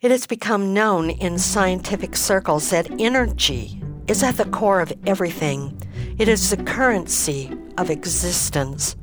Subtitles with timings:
[0.00, 5.76] It has become known in scientific circles that energy is at the core of everything.
[6.18, 8.94] It is the currency of existence.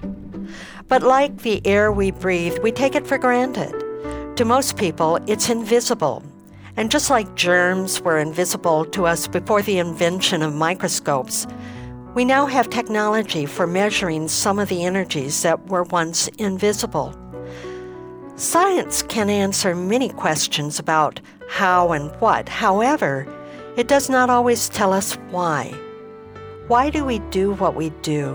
[0.88, 3.73] But like the air we breathe, we take it for granted.
[4.38, 6.23] To most people, it's invisible.
[6.77, 11.45] And just like germs were invisible to us before the invention of microscopes,
[12.13, 17.13] we now have technology for measuring some of the energies that were once invisible.
[18.38, 22.50] Science can answer many questions about how and what.
[22.50, 23.25] However,
[23.78, 25.73] it does not always tell us why.
[26.67, 28.33] Why do we do what we do?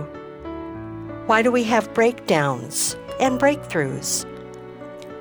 [1.26, 4.24] Why do we have breakdowns and breakthroughs?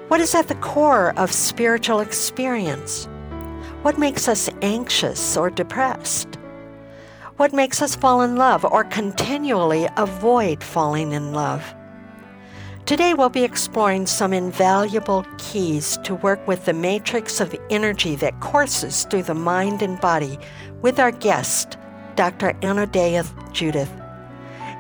[0.08, 3.06] What is at the core of spiritual experience?
[3.82, 6.38] What makes us anxious or depressed?
[7.36, 11.76] What makes us fall in love or continually avoid falling in love?
[12.90, 18.40] Today, we'll be exploring some invaluable keys to work with the matrix of energy that
[18.40, 20.40] courses through the mind and body
[20.82, 21.78] with our guest,
[22.16, 22.54] Dr.
[22.64, 23.92] Anodea Judith.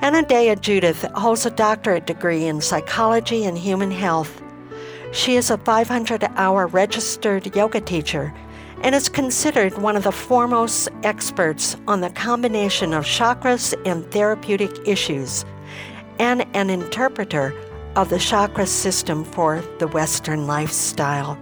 [0.01, 4.41] Anodea Judith holds a doctorate degree in psychology and human health.
[5.11, 8.33] She is a 500 hour registered yoga teacher
[8.81, 14.71] and is considered one of the foremost experts on the combination of chakras and therapeutic
[14.87, 15.45] issues,
[16.17, 17.53] and an interpreter
[17.99, 21.37] of the chakra system for the Western lifestyle.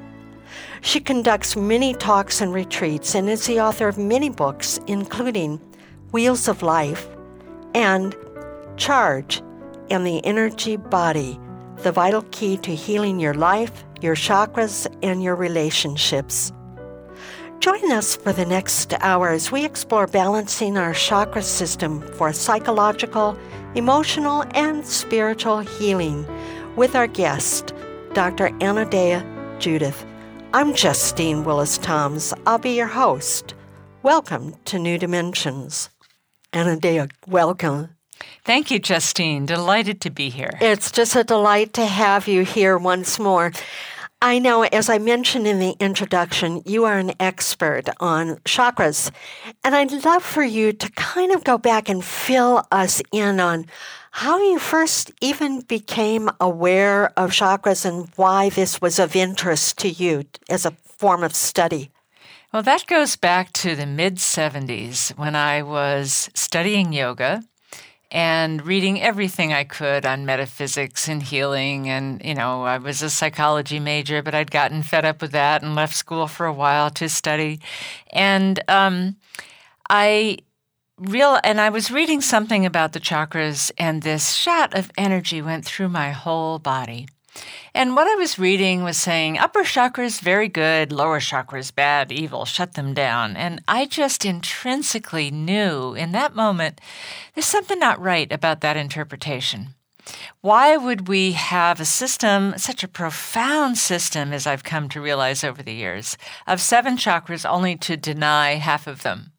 [0.82, 5.60] She conducts many talks and retreats and is the author of many books, including
[6.12, 7.08] Wheels of Life
[7.76, 8.16] and
[8.76, 9.44] Charge
[9.92, 11.40] and the Energy Body,
[11.84, 16.52] the vital key to healing your life, your chakras, and your relationships.
[17.60, 23.38] Join us for the next hour as we explore balancing our chakra system for psychological,
[23.78, 26.26] emotional, and spiritual healing
[26.76, 27.74] with our guest,
[28.14, 28.50] Dr.
[28.60, 29.24] Anodea
[29.60, 30.04] Judith.
[30.52, 32.34] I'm Justine Willis Toms.
[32.48, 33.54] I'll be your host.
[34.02, 35.92] Welcome to New Dimensions.
[36.52, 37.90] Anodea, welcome.
[38.44, 39.46] Thank you, Justine.
[39.46, 40.58] Delighted to be here.
[40.60, 43.52] It's just a delight to have you here once more.
[44.22, 49.12] I know, as I mentioned in the introduction, you are an expert on chakras.
[49.64, 53.68] And I'd love for you to kind of go back and fill us in on
[54.10, 59.90] how you first even became aware of chakras and why this was of interest to
[59.90, 61.92] you as a form of study.
[62.52, 67.44] Well, that goes back to the mid 70s when I was studying yoga
[68.12, 71.90] and reading everything I could on metaphysics and healing.
[71.90, 75.62] And, you know, I was a psychology major, but I'd gotten fed up with that
[75.62, 77.60] and left school for a while to study.
[78.12, 79.18] And um,
[79.90, 80.38] I
[80.98, 85.66] real and I was reading something about the chakras and this shot of energy went
[85.66, 87.08] through my whole body.
[87.74, 92.46] And what I was reading was saying upper chakras very good, lower chakras bad, evil,
[92.46, 93.38] shut them down.
[93.38, 96.82] And I just intrinsically knew in that moment
[97.34, 99.76] there's something not right about that interpretation.
[100.42, 105.44] Why would we have a system, such a profound system, as I've come to realize
[105.44, 109.34] over the years, of seven chakras only to deny half of them?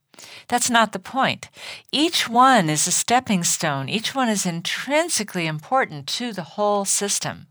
[0.49, 1.50] That's not the point.
[1.93, 3.91] Each one is a stepping stone.
[3.91, 7.47] Each one is intrinsically important to the whole system.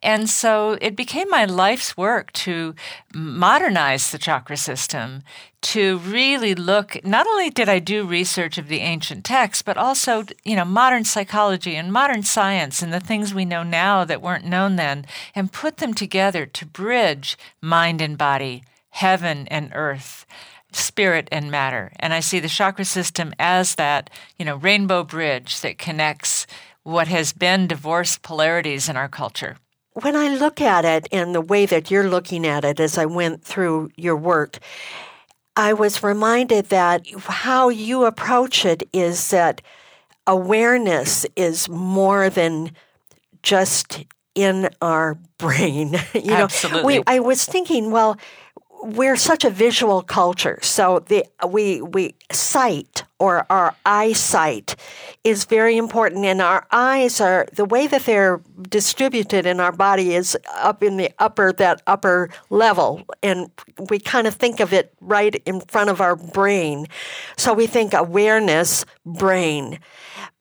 [0.00, 2.76] And so it became my life's work to
[3.12, 5.24] modernize the chakra system,
[5.62, 10.24] to really look not only did I do research of the ancient texts, but also,
[10.44, 14.44] you know, modern psychology and modern science and the things we know now that weren't
[14.44, 15.04] known then,
[15.34, 20.24] and put them together to bridge mind and body, heaven and earth
[20.76, 21.92] spirit and matter.
[21.98, 26.46] And I see the chakra system as that, you know, rainbow bridge that connects
[26.82, 29.56] what has been divorced polarities in our culture.
[29.94, 33.06] When I look at it and the way that you're looking at it as I
[33.06, 34.58] went through your work,
[35.56, 39.62] I was reminded that how you approach it is that
[40.26, 42.72] awareness is more than
[43.42, 45.96] just in our brain.
[46.14, 46.98] you know, Absolutely.
[46.98, 48.18] We, I was thinking, well,
[48.86, 54.76] we're such a visual culture, so the we we sight or our eyesight
[55.24, 60.14] is very important, and our eyes are the way that they're distributed in our body
[60.14, 63.50] is up in the upper that upper level, and
[63.90, 66.86] we kind of think of it right in front of our brain,
[67.36, 69.78] so we think awareness, brain,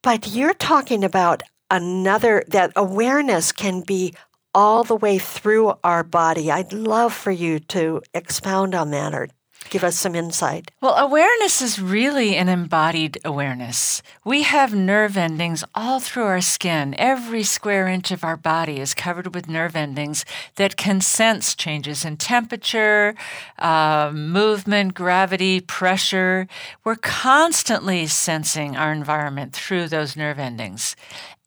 [0.03, 1.41] but you're talking about
[1.71, 4.13] another that awareness can be
[4.56, 6.50] all the way through our body.
[6.50, 9.28] I'd love for you to expound on that or
[9.69, 10.72] give us some insight.
[10.81, 14.02] Well, awareness is really an embodied awareness.
[14.24, 16.96] We have nerve endings all through our skin.
[16.98, 20.24] Every square inch of our body is covered with nerve endings
[20.56, 23.16] that can sense changes in temperature,
[23.58, 26.48] uh, movement, gravity, pressure.
[26.84, 30.96] We're constantly sensing our environment through those nerve endings.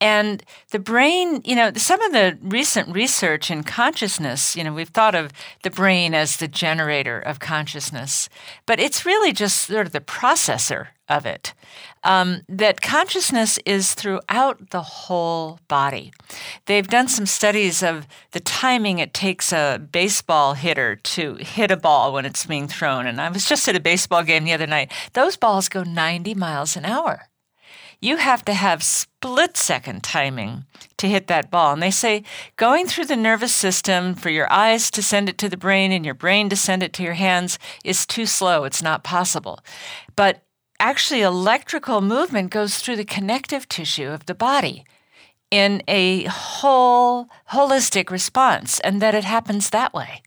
[0.01, 4.89] And the brain, you know, some of the recent research in consciousness, you know, we've
[4.89, 8.29] thought of the brain as the generator of consciousness,
[8.65, 11.53] but it's really just sort of the processor of it.
[12.05, 16.13] Um, that consciousness is throughout the whole body.
[16.67, 21.77] They've done some studies of the timing it takes a baseball hitter to hit a
[21.77, 23.07] ball when it's being thrown.
[23.07, 24.93] And I was just at a baseball game the other night.
[25.15, 27.29] Those balls go 90 miles an hour
[28.01, 30.65] you have to have split second timing
[30.99, 31.73] to hit that ball.
[31.73, 32.23] And they say
[32.57, 36.05] going through the nervous system for your eyes to send it to the brain and
[36.05, 38.65] your brain to send it to your hands is too slow.
[38.65, 39.61] It's not possible.
[40.15, 40.43] But
[40.79, 44.85] actually, electrical movement goes through the connective tissue of the body
[45.51, 50.23] in a whole holistic response, and that it happens that way.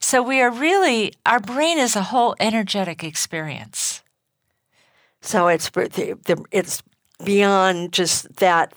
[0.00, 4.02] So we are really, our brain is a whole energetic experience.
[5.20, 5.70] So it's
[6.50, 6.82] it's
[7.24, 8.72] beyond just that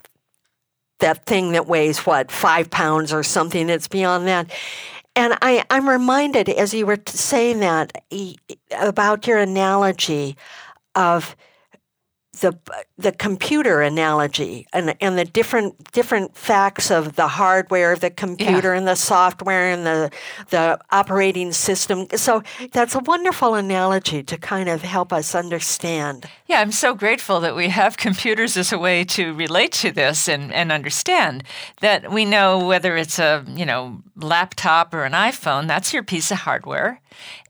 [1.00, 3.70] that thing that weighs what five pounds or something.
[3.70, 4.52] It's beyond that.
[5.16, 8.04] And I, I'm reminded as you were saying that
[8.72, 10.38] about your analogy
[10.96, 11.36] of
[12.42, 12.58] the
[12.98, 18.78] the computer analogy and and the different different facts of the hardware, the computer, yeah.
[18.78, 20.12] and the software, and the
[20.50, 22.08] the operating system.
[22.16, 26.26] So that's a wonderful analogy to kind of help us understand.
[26.48, 30.28] Yeah, I'm so grateful that we have computers as a way to relate to this
[30.28, 31.44] and, and understand
[31.82, 36.32] that we know whether it's a you know laptop or an iPhone, that's your piece
[36.32, 37.02] of hardware.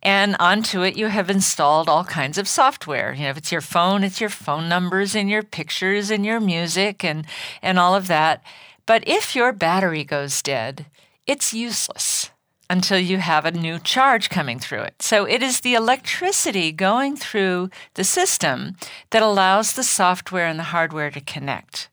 [0.03, 3.13] And onto it, you have installed all kinds of software.
[3.13, 6.39] You know, if it's your phone, it's your phone numbers and your pictures and your
[6.39, 7.25] music and,
[7.63, 8.43] and all of that.
[8.85, 10.85] But if your battery goes dead,
[11.25, 12.29] it's useless
[12.69, 15.01] until you have a new charge coming through it.
[15.01, 18.75] So it is the electricity going through the system
[19.09, 21.89] that allows the software and the hardware to connect.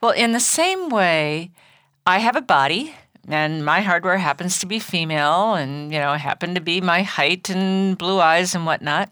[0.00, 1.50] Well, in the same way,
[2.06, 2.94] I have a body
[3.28, 7.50] and my hardware happens to be female and you know happen to be my height
[7.50, 9.10] and blue eyes and whatnot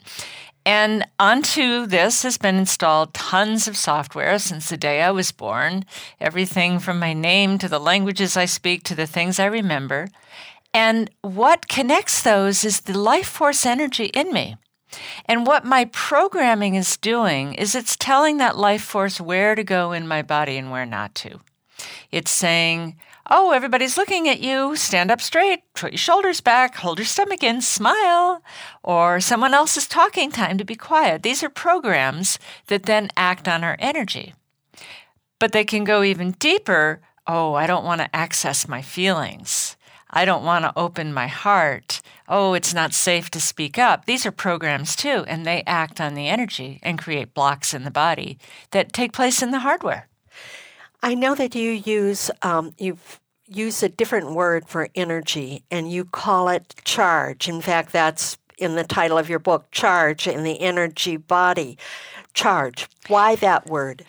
[0.68, 5.86] and onto this has been installed tons of software since the day I was born,
[6.20, 10.08] everything from my name to the languages I speak to the things I remember.
[10.74, 14.56] And what connects those is the life force energy in me.
[15.24, 19.92] And what my programming is doing is it's telling that life force where to go
[19.92, 21.40] in my body and where not to.
[22.12, 22.98] It's saying,
[23.30, 24.74] Oh, everybody's looking at you.
[24.74, 28.42] Stand up straight, put your shoulders back, hold your stomach in, smile.
[28.82, 31.22] Or someone else is talking, time to be quiet.
[31.22, 34.32] These are programs that then act on our energy.
[35.38, 37.02] But they can go even deeper.
[37.26, 39.76] Oh, I don't want to access my feelings.
[40.10, 42.00] I don't want to open my heart.
[42.28, 44.06] Oh, it's not safe to speak up.
[44.06, 47.90] These are programs too, and they act on the energy and create blocks in the
[47.90, 48.38] body
[48.70, 50.07] that take place in the hardware.
[51.02, 56.04] I know that you use um, you've used a different word for energy, and you
[56.04, 57.48] call it charge.
[57.48, 61.78] In fact, that's in the title of your book, "Charge in the Energy Body."
[62.34, 62.88] Charge.
[63.08, 64.04] Why that word?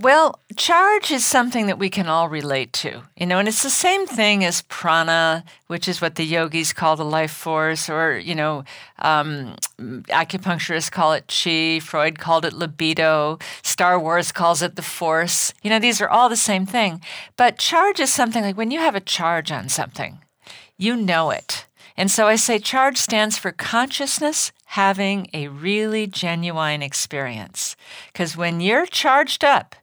[0.00, 3.70] Well, charge is something that we can all relate to, you know, and it's the
[3.70, 8.34] same thing as prana, which is what the yogis call the life force, or, you
[8.34, 8.64] know,
[8.98, 15.54] um, acupuncturists call it chi, Freud called it libido, Star Wars calls it the force.
[15.62, 17.00] You know, these are all the same thing.
[17.36, 20.18] But charge is something like when you have a charge on something,
[20.76, 21.66] you know it.
[21.96, 27.76] And so I say charge stands for consciousness having a really genuine experience.
[28.12, 29.76] Because when you're charged up,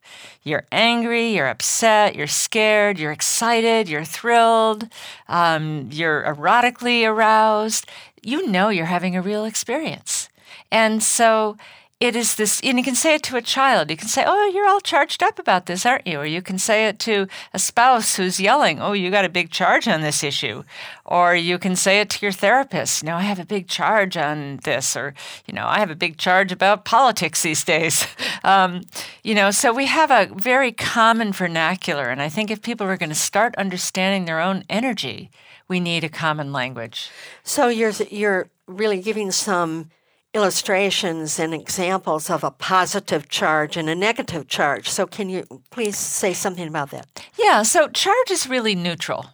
[0.43, 4.89] you're angry, you're upset, you're scared, you're excited, you're thrilled,
[5.29, 7.85] um, you're erotically aroused,
[8.21, 10.27] you know you're having a real experience.
[10.73, 11.55] And so
[12.01, 13.91] it is this, and you can say it to a child.
[13.91, 16.19] You can say, Oh, you're all charged up about this, aren't you?
[16.19, 19.51] Or you can say it to a spouse who's yelling, Oh, you got a big
[19.51, 20.63] charge on this issue.
[21.05, 24.17] Or you can say it to your therapist, You know, I have a big charge
[24.17, 24.95] on this.
[24.95, 25.13] Or,
[25.45, 28.07] you know, I have a big charge about politics these days.
[28.43, 28.81] um,
[29.23, 32.09] you know, so we have a very common vernacular.
[32.09, 35.29] And I think if people are going to start understanding their own energy,
[35.67, 37.11] we need a common language.
[37.43, 39.91] So you're, you're really giving some
[40.33, 44.89] illustrations and examples of a positive charge and a negative charge.
[44.89, 47.07] So, can you please say something about that?
[47.37, 49.25] Yeah, so charge is really neutral,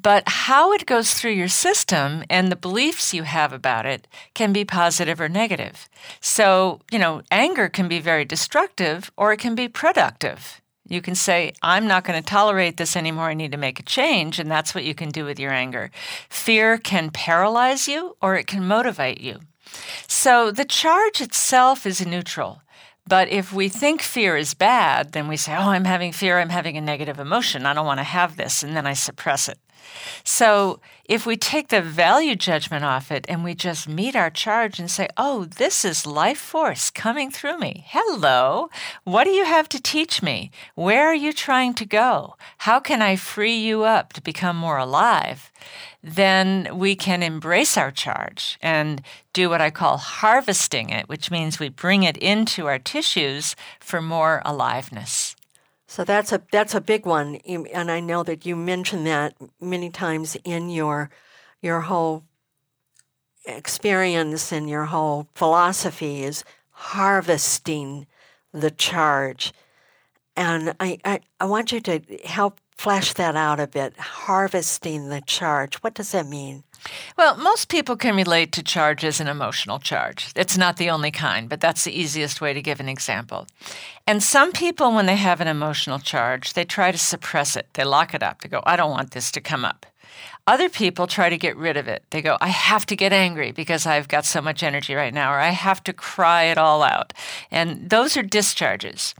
[0.00, 4.52] but how it goes through your system and the beliefs you have about it can
[4.52, 5.88] be positive or negative.
[6.20, 10.62] So, you know, anger can be very destructive or it can be productive.
[10.88, 13.28] You can say, I'm not going to tolerate this anymore.
[13.28, 14.38] I need to make a change.
[14.38, 15.90] And that's what you can do with your anger.
[16.30, 19.40] Fear can paralyze you or it can motivate you.
[20.06, 22.62] So the charge itself is neutral.
[23.06, 26.50] But if we think fear is bad, then we say, oh, I'm having fear, I'm
[26.50, 29.58] having a negative emotion, I don't want to have this, and then I suppress it.
[30.24, 34.78] So if we take the value judgment off it and we just meet our charge
[34.78, 37.84] and say, oh, this is life force coming through me.
[37.88, 38.68] Hello.
[39.04, 40.50] What do you have to teach me?
[40.74, 42.36] Where are you trying to go?
[42.58, 45.50] How can I free you up to become more alive?
[46.02, 49.02] Then we can embrace our charge and
[49.32, 54.00] do what I call harvesting it, which means we bring it into our tissues for
[54.00, 55.34] more aliveness.
[55.88, 59.88] So that's a that's a big one, and I know that you mentioned that many
[59.88, 61.08] times in your
[61.62, 62.24] your whole
[63.46, 68.06] experience and your whole philosophy is harvesting
[68.52, 69.52] the charge.
[70.36, 73.98] And I, I, I want you to help flesh that out a bit.
[73.98, 75.76] Harvesting the charge.
[75.76, 76.62] What does that mean?
[77.16, 80.30] Well, most people can relate to charge as an emotional charge.
[80.36, 83.48] It's not the only kind, but that's the easiest way to give an example.
[84.06, 87.66] And some people, when they have an emotional charge, they try to suppress it.
[87.74, 88.40] They lock it up.
[88.40, 89.86] They go, I don't want this to come up.
[90.48, 92.04] Other people try to get rid of it.
[92.08, 95.30] They go, I have to get angry because I've got so much energy right now,
[95.30, 97.12] or I have to cry it all out.
[97.50, 99.14] And those are discharges.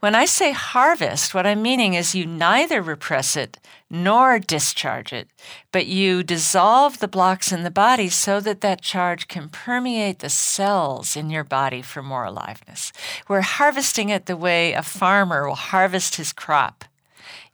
[0.00, 3.58] When I say harvest, what I'm meaning is you neither repress it
[3.90, 5.28] nor discharge it,
[5.70, 10.30] but you dissolve the blocks in the body so that that charge can permeate the
[10.30, 12.92] cells in your body for more aliveness.
[13.28, 16.86] We're harvesting it the way a farmer will harvest his crop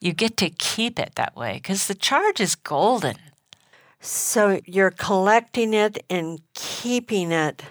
[0.00, 3.16] you get to keep it that way because the charge is golden.
[4.00, 7.64] So you're collecting it and keeping it.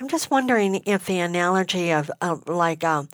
[0.00, 3.04] I'm just wondering if the analogy of uh, like uh,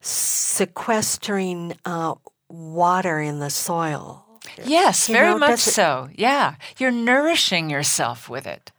[0.00, 2.14] sequestering uh,
[2.48, 4.24] water in the soil.
[4.64, 6.08] Yes, you very know, much so.
[6.14, 6.56] Yeah.
[6.78, 8.70] You're nourishing yourself with it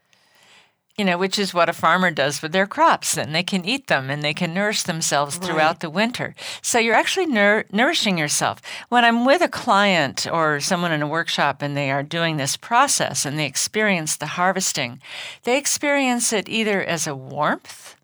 [0.97, 3.17] you know, which is what a farmer does with their crops.
[3.17, 5.45] And they can eat them and they can nourish themselves right.
[5.45, 6.33] throughout the winter.
[6.63, 8.61] So you're actually nour- nourishing yourself.
[8.89, 12.57] When I'm with a client or someone in a workshop and they are doing this
[12.57, 14.99] process and they experience the harvesting,
[15.43, 17.95] they experience it either as a warmth,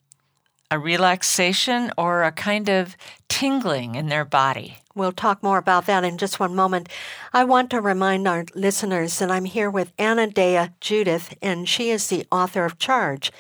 [0.70, 2.96] a relaxation, or a kind of
[3.28, 4.78] tingling in their body.
[4.96, 6.88] We'll talk more about that in just one moment.
[7.34, 12.06] I want to remind our listeners that I'm here with Anodea Judith, and she is
[12.08, 13.32] the author of Charge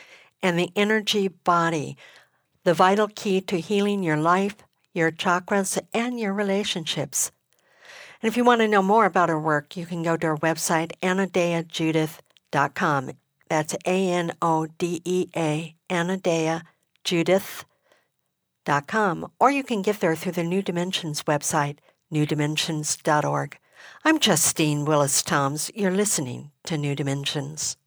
[0.41, 1.95] and the Energy Body,
[2.63, 4.55] the vital key to healing your life,
[4.93, 7.31] your chakras, and your relationships.
[8.21, 10.37] And if you want to know more about her work, you can go to her
[10.37, 13.11] website, anodeajudith.com.
[13.47, 16.63] That's A N O D E A, Anodea
[17.03, 17.65] Judith
[18.63, 21.77] newdimensions.com, or you can get there through the New Dimensions website,
[22.11, 23.57] newdimensions.org.
[24.05, 25.71] I'm Justine Willis Toms.
[25.75, 27.77] You're listening to New Dimensions.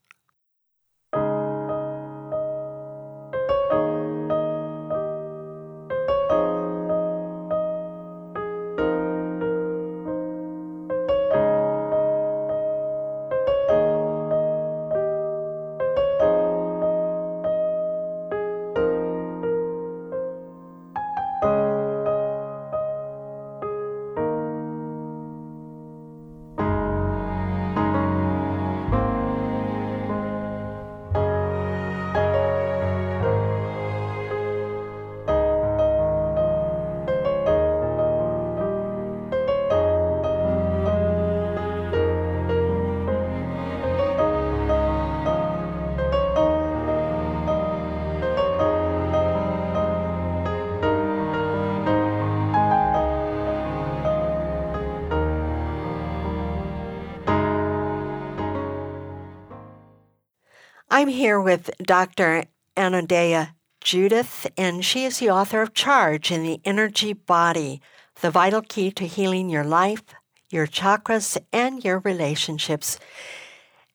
[60.96, 62.44] I'm here with Dr.
[62.74, 63.50] Anodea
[63.82, 67.82] Judith, and she is the author of Charge in the Energy Body,
[68.22, 70.02] the vital key to healing your life,
[70.48, 72.98] your chakras, and your relationships.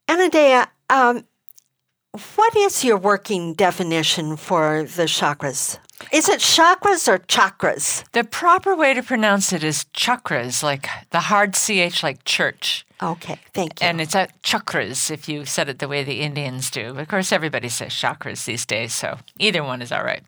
[0.08, 1.26] Anodea, um,
[2.36, 5.80] what is your working definition for the chakras?
[6.12, 8.04] Is it chakras or chakras?
[8.12, 12.86] The proper way to pronounce it is chakras, like the hard CH, like church.
[13.02, 13.88] Okay, thank you.
[13.88, 16.98] And it's a chakras if you said it the way the Indians do.
[16.98, 20.24] Of course, everybody says chakras these days, so either one is all right.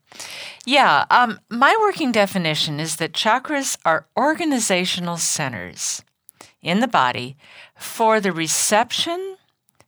[0.65, 6.01] Yeah, um, my working definition is that chakras are organizational centers
[6.61, 7.35] in the body
[7.75, 9.37] for the reception,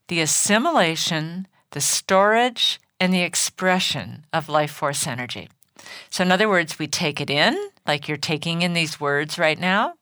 [0.08, 5.50] the assimilation, the storage, and the expression of life force energy.
[6.10, 9.60] So, in other words, we take it in, like you're taking in these words right
[9.60, 9.94] now.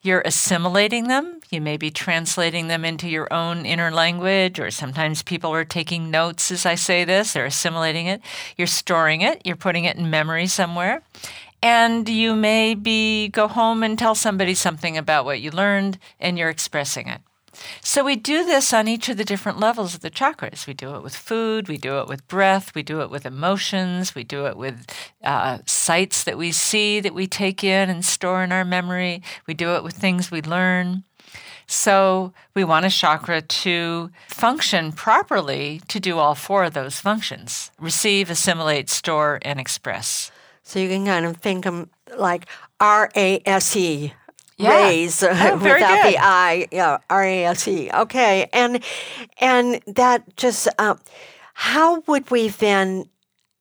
[0.00, 1.40] You're assimilating them.
[1.50, 6.10] You may be translating them into your own inner language, or sometimes people are taking
[6.10, 7.32] notes as I say this.
[7.32, 8.20] They're assimilating it.
[8.56, 9.42] You're storing it.
[9.44, 11.02] You're putting it in memory somewhere.
[11.62, 16.38] And you may be go home and tell somebody something about what you learned, and
[16.38, 17.20] you're expressing it.
[17.80, 20.66] So we do this on each of the different levels of the chakras.
[20.66, 24.14] We do it with food, we do it with breath, we do it with emotions,
[24.14, 24.86] we do it with
[25.22, 29.54] uh, sights that we see that we take in and store in our memory, we
[29.54, 31.04] do it with things we learn.
[31.66, 37.72] So we want a chakra to function properly to do all four of those functions
[37.80, 40.30] receive, assimilate, store, and express.
[40.62, 42.46] So you can kind of think of like
[42.78, 44.12] R A S E
[44.58, 44.86] Yeah.
[44.86, 46.14] raise Oh, without good.
[46.14, 47.90] the I, yeah, R A S E.
[47.92, 48.82] Okay, and
[49.40, 50.94] and that just uh,
[51.54, 53.04] how would we then?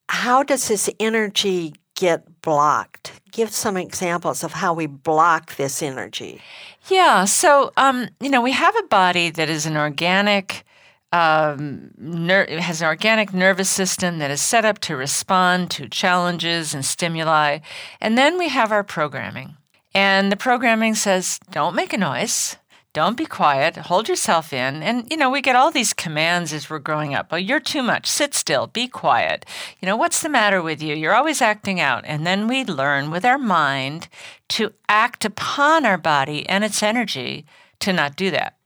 [0.08, 3.12] How does this energy get blocked?
[3.32, 6.42] Give some examples of how we block this energy.
[6.90, 7.26] Yeah.
[7.26, 10.64] So, um, you know, we have a body that is an organic,
[11.12, 16.76] um, ner- has an organic nervous system that is set up to respond to challenges
[16.76, 17.60] and stimuli.
[18.00, 19.58] And then we have our programming.
[19.96, 22.58] And the programming says, don't make a noise.
[22.92, 23.76] Don't be quiet.
[23.78, 24.84] Hold yourself in.
[24.84, 27.28] And, you know, we get all these commands as we're growing up.
[27.32, 28.06] Oh, you're too much.
[28.08, 28.68] Sit still.
[28.68, 29.46] Be quiet.
[29.82, 30.96] You know, what's the matter with you?
[30.96, 32.04] You're always acting out.
[32.06, 34.08] And then we learn with our mind
[34.50, 37.46] to act upon our body and its energy
[37.80, 38.58] to not do that.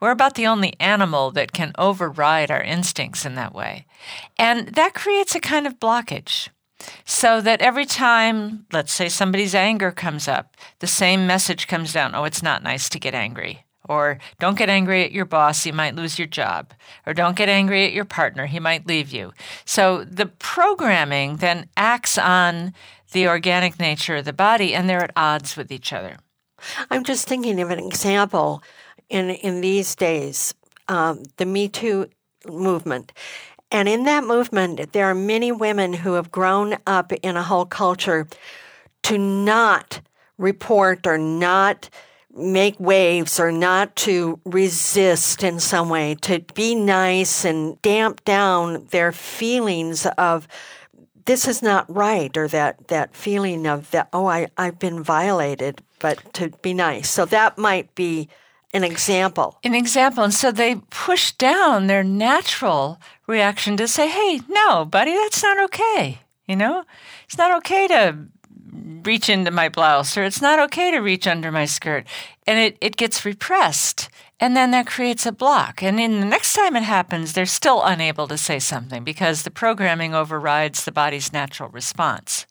[0.00, 3.86] We're about the only animal that can override our instincts in that way.
[4.36, 6.48] And that creates a kind of blockage.
[7.04, 12.14] So that every time, let's say somebody's anger comes up, the same message comes down
[12.14, 13.64] oh, it's not nice to get angry.
[13.88, 16.72] Or don't get angry at your boss, you might lose your job.
[17.06, 19.32] Or don't get angry at your partner, he might leave you.
[19.64, 22.72] So the programming then acts on
[23.12, 26.18] the organic nature of the body and they're at odds with each other.
[26.90, 28.62] I'm just thinking of an example
[29.08, 30.54] in in these days,
[30.88, 32.06] um, the Me Too
[32.46, 33.12] movement.
[33.72, 37.66] And in that movement, there are many women who have grown up in a whole
[37.66, 38.26] culture
[39.04, 40.00] to not
[40.38, 41.88] report or not
[42.34, 48.86] make waves or not to resist in some way, to be nice and damp down
[48.90, 50.46] their feelings of
[51.26, 55.82] this is not right or that, that feeling of that, oh, I, I've been violated,
[55.98, 57.10] but to be nice.
[57.10, 58.28] So that might be
[58.72, 59.58] an example.
[59.64, 60.24] an example.
[60.24, 65.58] And so they push down their natural reaction to say, hey, no, buddy, that's not
[65.64, 66.20] okay.
[66.46, 66.84] You know,
[67.24, 68.26] it's not okay to
[69.02, 72.06] reach into my blouse or it's not okay to reach under my skirt.
[72.46, 74.10] And it, it gets repressed.
[74.38, 75.82] And then that creates a block.
[75.82, 79.50] And in the next time it happens, they're still unable to say something because the
[79.50, 82.46] programming overrides the body's natural response.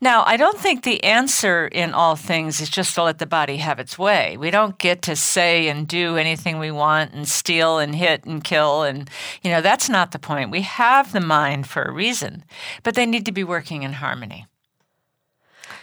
[0.00, 3.56] Now, I don't think the answer in all things is just to let the body
[3.58, 4.36] have its way.
[4.36, 8.42] We don't get to say and do anything we want and steal and hit and
[8.42, 8.82] kill.
[8.82, 9.10] And,
[9.42, 10.50] you know, that's not the point.
[10.50, 12.44] We have the mind for a reason,
[12.82, 14.46] but they need to be working in harmony.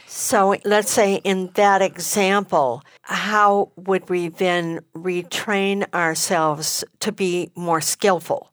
[0.08, 7.82] So let's say in that example, how would we then retrain ourselves to be more
[7.82, 8.50] skillful?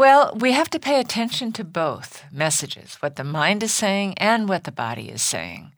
[0.00, 4.48] Well, we have to pay attention to both messages, what the mind is saying and
[4.48, 5.72] what the body is saying.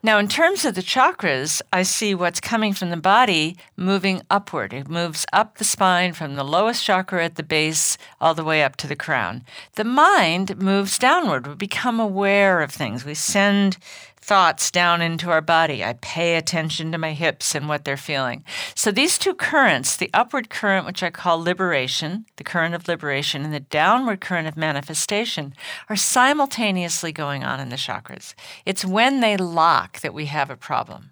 [0.00, 4.72] Now, in terms of the chakras, I see what's coming from the body moving upward.
[4.72, 8.62] It moves up the spine from the lowest chakra at the base all the way
[8.62, 9.42] up to the crown.
[9.74, 11.48] The mind moves downward.
[11.48, 13.04] We become aware of things.
[13.04, 13.76] We send
[14.24, 15.84] thoughts down into our body.
[15.84, 18.42] I pay attention to my hips and what they're feeling.
[18.74, 23.44] So these two currents, the upward current, which I call liberation, the current of liberation,
[23.44, 25.52] and the downward current of manifestation,
[25.90, 28.32] are simultaneously going on in the chakras.
[28.64, 31.10] It's when they lock that we have a problem.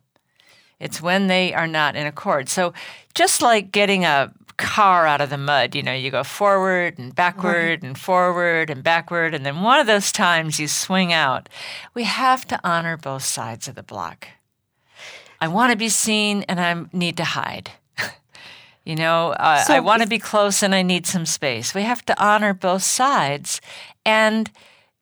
[0.80, 2.48] It's when they are not in accord.
[2.48, 2.72] So
[3.14, 5.74] just like getting a car out of the mud.
[5.74, 7.82] You know, you go forward and backward right.
[7.82, 11.48] and forward and backward, and then one of those times you swing out.
[11.94, 14.28] We have to honor both sides of the block.
[15.40, 17.72] I want to be seen and I need to hide.
[18.84, 21.74] you know, uh, so I want to be close and I need some space.
[21.74, 23.60] We have to honor both sides.
[24.06, 24.50] And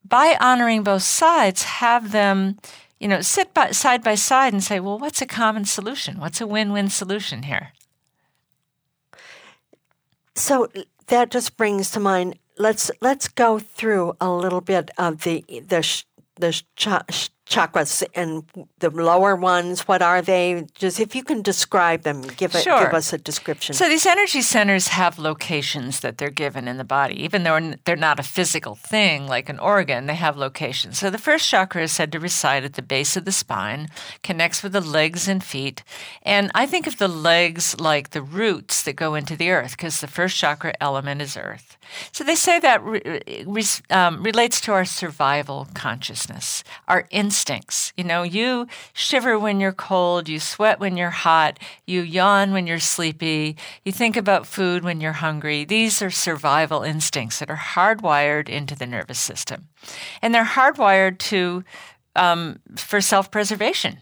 [0.02, 2.56] by honoring both sides, have them
[3.00, 6.20] you know, sit by, side by side and say, well, what's a common solution?
[6.20, 7.72] What's a win win solution here?
[10.34, 10.68] So
[11.06, 12.38] that just brings to mind.
[12.58, 16.04] Let's let's go through a little bit of the the
[16.36, 16.62] the
[17.50, 18.44] chakras and
[18.78, 20.66] the lower ones what are they?
[20.74, 22.84] Just if you can describe them give it sure.
[22.84, 23.74] give us a description.
[23.74, 27.22] So these energy centers have locations that they're given in the body.
[27.22, 30.98] Even though they're not a physical thing like an organ they have locations.
[30.98, 33.88] So the first chakra is said to reside at the base of the spine
[34.22, 35.82] connects with the legs and feet.
[36.22, 40.00] And i think of the legs like the roots that go into the earth because
[40.00, 41.76] the first chakra element is earth.
[42.12, 47.92] So they say that re- re- um, relates to our survival consciousness our instinct instincts.
[47.96, 52.66] You know, you shiver when you're cold, you sweat when you're hot, you yawn when
[52.66, 55.64] you're sleepy, you think about food when you're hungry.
[55.64, 59.68] These are survival instincts that are hardwired into the nervous system.
[60.20, 61.64] And they're hardwired to
[62.14, 64.00] um, for self-preservation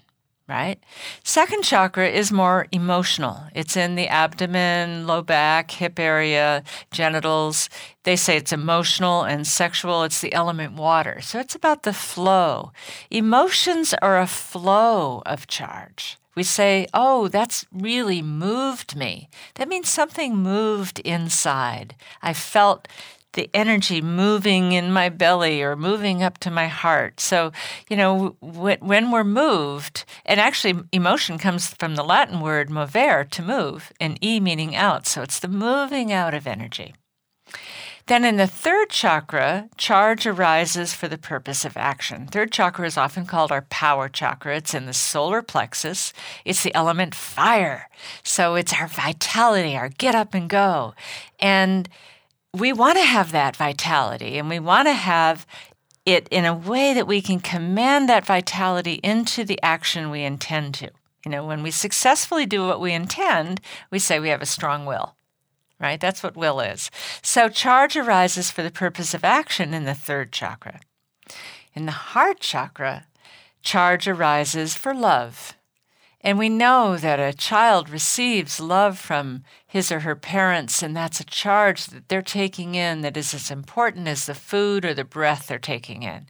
[0.49, 0.83] right?
[1.23, 3.43] Second chakra is more emotional.
[3.55, 7.69] It's in the abdomen, low back, hip area, genitals.
[8.05, 10.05] They say it's emotional and sexual.
[10.05, 11.21] It's the element water.
[11.21, 12.73] So it's about the flow.
[13.11, 16.17] Emotions are a flow of charge.
[16.35, 19.29] We say, oh, that's really moved me.
[19.57, 21.97] That means something moved inside.
[22.23, 22.87] I felt
[23.35, 27.21] the energy moving in my belly or moving up to my heart.
[27.21, 27.53] So,
[27.88, 33.43] you know, when we're moved, and actually emotion comes from the Latin word movere, to
[33.43, 35.07] move, and e meaning out.
[35.07, 36.95] So it's the moving out of energy.
[38.07, 42.27] Then in the third chakra, charge arises for the purpose of action.
[42.27, 44.57] Third chakra is often called our power chakra.
[44.57, 46.14] It's in the solar plexus.
[46.47, 47.91] It's the element fire.
[48.23, 50.95] So it's our vitality, our get up and go.
[51.38, 51.87] And
[52.59, 55.47] we want to have that vitality and we want to have
[56.05, 60.75] it in a way that we can command that vitality into the action we intend
[60.75, 60.90] to.
[61.25, 64.87] You know, when we successfully do what we intend, we say we have a strong
[64.87, 65.16] will,
[65.79, 66.01] right?
[66.01, 66.90] That's what will is.
[67.23, 70.81] So charge arises for the purpose of action in the third chakra.
[71.75, 73.07] In the heart chakra,
[73.62, 75.58] charge arises for love.
[76.20, 81.20] And we know that a child receives love from his or her parents, and that's
[81.20, 85.04] a charge that they're taking in that is as important as the food or the
[85.04, 86.26] breath they're taking in.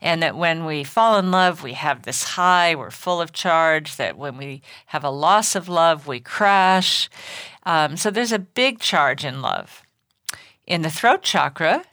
[0.00, 3.96] And that when we fall in love, we have this high, we're full of charge,
[3.96, 7.08] that when we have a loss of love, we crash.
[7.62, 9.82] Um, so there's a big charge in love.
[10.66, 11.84] In the throat chakra,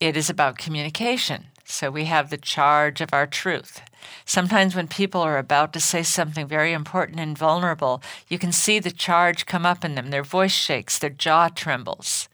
[0.00, 1.48] it is about communication.
[1.64, 3.82] So we have the charge of our truth.
[4.26, 8.80] Sometimes when people are about to say something very important and vulnerable, you can see
[8.80, 10.10] the charge come up in them.
[10.10, 12.28] Their voice shakes, their jaw trembles.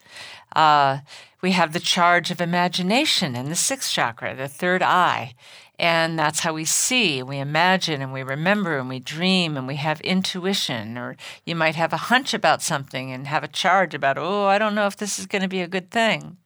[0.57, 1.01] Uh,
[1.43, 5.35] we have the charge of imagination in the sixth chakra, the third eye.
[5.79, 9.77] And that's how we see, we imagine, and we remember, and we dream, and we
[9.77, 10.97] have intuition.
[10.97, 14.59] Or you might have a hunch about something and have a charge about, oh, I
[14.59, 16.39] don't know if this is going to be a good thing.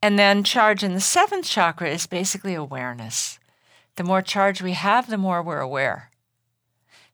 [0.00, 3.38] And then charge in the seventh chakra is basically awareness.
[3.96, 6.10] The more charge we have, the more we're aware.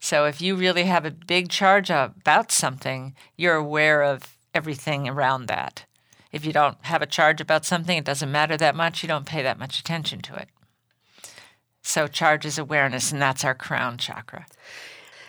[0.00, 5.46] So if you really have a big charge about something, you're aware of everything around
[5.46, 5.84] that.
[6.30, 9.26] If you don't have a charge about something, it doesn't matter that much, you don't
[9.26, 10.48] pay that much attention to it.
[11.82, 14.46] So, charge is awareness, and that's our crown chakra.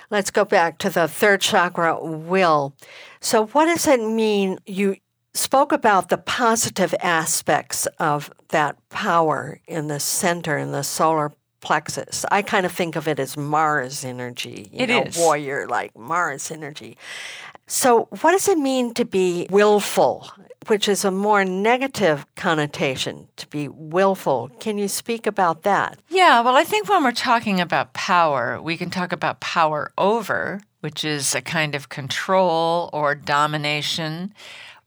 [0.10, 2.76] Let's go back to the third chakra, will.
[3.22, 4.60] So, what does it mean?
[4.66, 4.98] You
[5.34, 12.26] spoke about the positive aspects of that power in the center, in the solar plexus.
[12.32, 15.18] I kind of think of it as Mars energy, you it know, is.
[15.18, 16.98] warrior like Mars energy.
[17.68, 20.28] So, what does it mean to be willful,
[20.68, 24.50] which is a more negative connotation, to be willful?
[24.60, 26.00] Can you speak about that?
[26.10, 30.62] Yeah, well, I think when we're talking about power, we can talk about power over,
[30.80, 34.34] which is a kind of control or domination.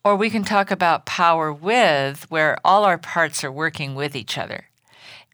[0.05, 4.37] Or we can talk about power with, where all our parts are working with each
[4.37, 4.65] other.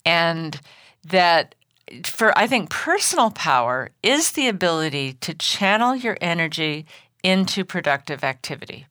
[0.05, 0.61] And
[1.09, 1.55] that
[2.03, 6.85] for I think personal power is the ability to channel your energy
[7.23, 8.85] into productive activity.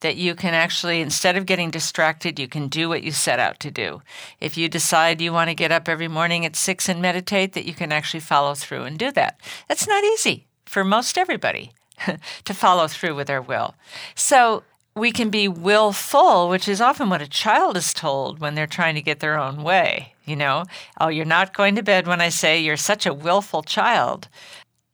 [0.00, 3.60] That you can actually, instead of getting distracted, you can do what you set out
[3.60, 4.00] to do.
[4.40, 7.66] If you decide you want to get up every morning at six and meditate, that
[7.66, 9.38] you can actually follow through and do that.
[9.68, 11.72] That's not easy for most everybody
[12.44, 13.74] to follow through with their will.
[14.14, 14.62] So
[14.96, 18.94] we can be willful, which is often what a child is told when they're trying
[18.94, 20.14] to get their own way.
[20.30, 20.62] You know,
[21.00, 24.28] oh, you're not going to bed when I say you're such a willful child.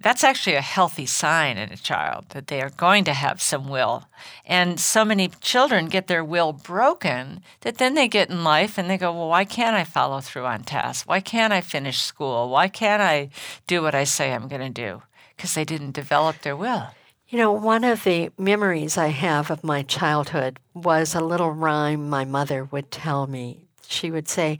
[0.00, 3.68] That's actually a healthy sign in a child that they are going to have some
[3.68, 4.04] will.
[4.46, 8.88] And so many children get their will broken that then they get in life and
[8.88, 11.06] they go, Well, why can't I follow through on tasks?
[11.06, 12.48] Why can't I finish school?
[12.48, 13.28] Why can't I
[13.66, 15.02] do what I say I'm going to do?
[15.36, 16.86] Because they didn't develop their will.
[17.28, 22.08] You know, one of the memories I have of my childhood was a little rhyme
[22.08, 23.66] my mother would tell me.
[23.88, 24.58] She would say,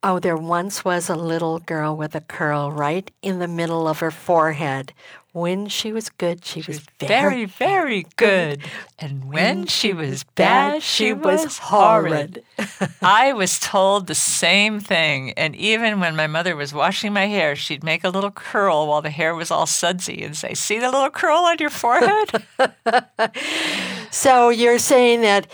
[0.00, 3.98] Oh, there once was a little girl with a curl right in the middle of
[3.98, 4.92] her forehead.
[5.32, 8.62] When she was good, she, was very, very good.
[8.98, 12.44] And when she was bad, she was horrid.
[13.02, 15.32] I was told the same thing.
[15.32, 19.02] And even when my mother was washing my hair, she'd make a little curl while
[19.02, 22.44] the hair was all sudsy and say, See the little curl on your forehead?
[24.10, 25.48] so you're saying that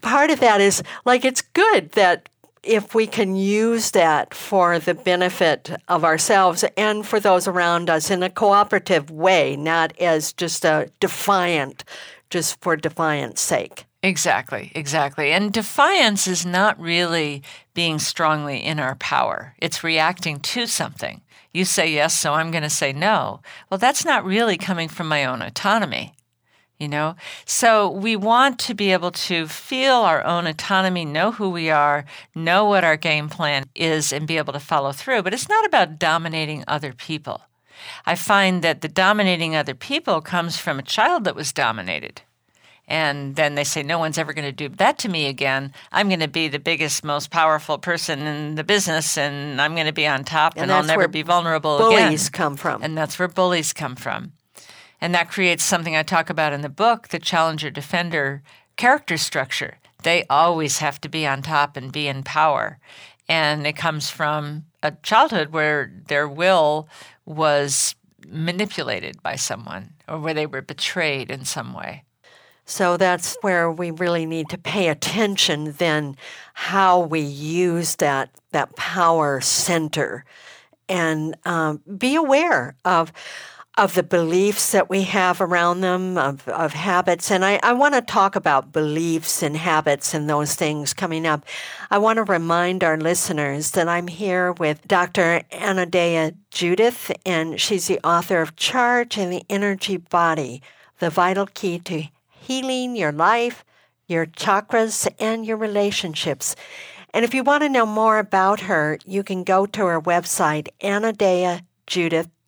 [0.00, 2.28] part of that is like it's good that
[2.62, 8.10] if we can use that for the benefit of ourselves and for those around us
[8.10, 11.84] in a cooperative way, not as just a defiant,
[12.28, 13.86] just for defiance sake.
[14.02, 15.32] Exactly, exactly.
[15.32, 17.42] And defiance is not really
[17.74, 21.20] being strongly in our power, it's reacting to something.
[21.52, 23.40] You say yes, so I'm going to say no.
[23.68, 26.14] Well, that's not really coming from my own autonomy
[26.80, 27.14] you know?
[27.44, 32.04] So we want to be able to feel our own autonomy, know who we are,
[32.34, 35.22] know what our game plan is, and be able to follow through.
[35.22, 37.42] But it's not about dominating other people.
[38.06, 42.22] I find that the dominating other people comes from a child that was dominated.
[42.88, 45.72] And then they say, No one's ever going to do that to me again.
[45.92, 49.86] I'm going to be the biggest, most powerful person in the business, and I'm going
[49.86, 52.08] to be on top, and, and I'll never be vulnerable bullies again.
[52.08, 52.82] Bullies come from.
[52.82, 54.32] And that's where bullies come from.
[55.00, 58.42] And that creates something I talk about in the book the challenger defender
[58.76, 59.78] character structure.
[60.02, 62.78] They always have to be on top and be in power.
[63.28, 66.88] And it comes from a childhood where their will
[67.24, 67.94] was
[68.26, 72.04] manipulated by someone or where they were betrayed in some way.
[72.64, 76.16] So that's where we really need to pay attention then
[76.54, 80.24] how we use that that power center
[80.88, 83.12] and um, be aware of
[83.80, 87.30] of the beliefs that we have around them, of, of habits.
[87.30, 91.46] And I, I want to talk about beliefs and habits and those things coming up.
[91.90, 95.40] I want to remind our listeners that I'm here with Dr.
[95.50, 100.60] Anodea Judith, and she's the author of Charge and the Energy Body,
[100.98, 103.64] the vital key to healing your life,
[104.06, 106.54] your chakras, and your relationships.
[107.14, 110.68] And if you want to know more about her, you can go to her website,
[110.82, 111.62] Anodea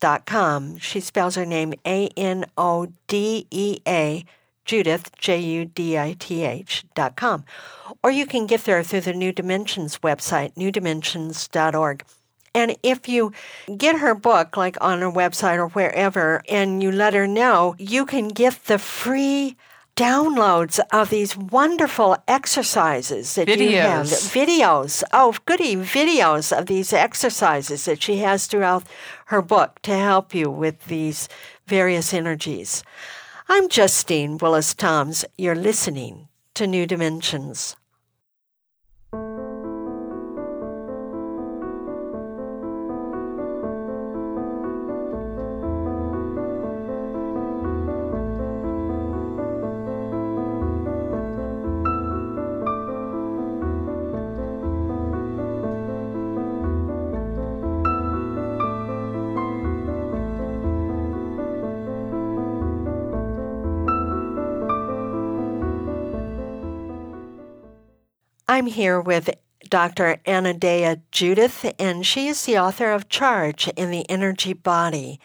[0.03, 0.77] judith.com.
[0.77, 4.25] She spells her name A N O D E A,
[4.65, 7.45] Judith, J U D I T H, dot com.
[8.03, 12.03] Or you can get there through the New Dimensions website, newdimensions.org.
[12.55, 13.31] And if you
[13.77, 18.05] get her book, like on her website or wherever, and you let her know, you
[18.05, 19.57] can get the free
[19.95, 23.59] downloads of these wonderful exercises that videos.
[23.59, 24.05] you have.
[24.05, 25.03] Videos.
[25.13, 28.83] Oh, goody, videos of these exercises that she has throughout
[29.33, 31.27] her book to help you with these
[31.65, 32.83] various energies.
[33.49, 35.25] I'm Justine Willis Toms.
[35.39, 37.75] You're listening to New Dimensions.
[68.53, 69.31] I'm here with
[69.67, 70.17] Dr.
[70.27, 75.19] Anodea Judith, and she is the author of Charge in the Energy Body.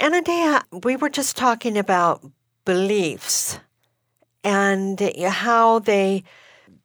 [0.00, 2.24] Anodea, we were just talking about
[2.64, 3.60] beliefs
[4.42, 6.24] and how they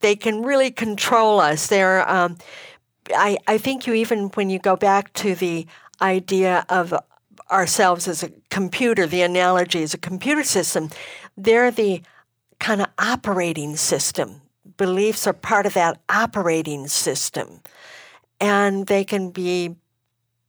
[0.02, 1.68] they can really control us.
[1.68, 2.38] They're, um,
[3.16, 5.66] I, I think you even when you go back to the
[6.02, 6.94] idea of
[7.50, 10.90] ourselves as a computer, the analogy as a computer system,
[11.38, 12.02] they're the
[12.60, 14.42] kind of operating system
[14.80, 17.62] beliefs are part of that operating system.
[18.42, 19.76] And they can be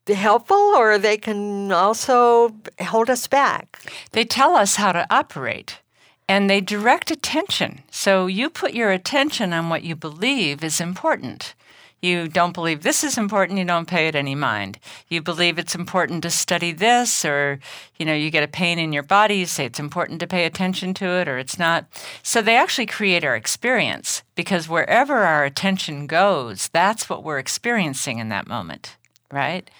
[0.07, 3.79] helpful or they can also hold us back.
[4.13, 5.81] They tell us how to operate
[6.29, 7.81] and they direct attention.
[7.91, 11.55] So you put your attention on what you believe is important.
[12.01, 14.79] You don't believe this is important, you don't pay it any mind.
[15.09, 17.61] You believe it's important to study this, or
[17.99, 20.47] you know, you get a pain in your body, you say it's important to pay
[20.47, 21.87] attention to it, or it's not.
[22.23, 28.19] So they actually create our experience because wherever our attention goes, that's what we're experiencing
[28.19, 28.97] in that moment,
[29.31, 29.71] right?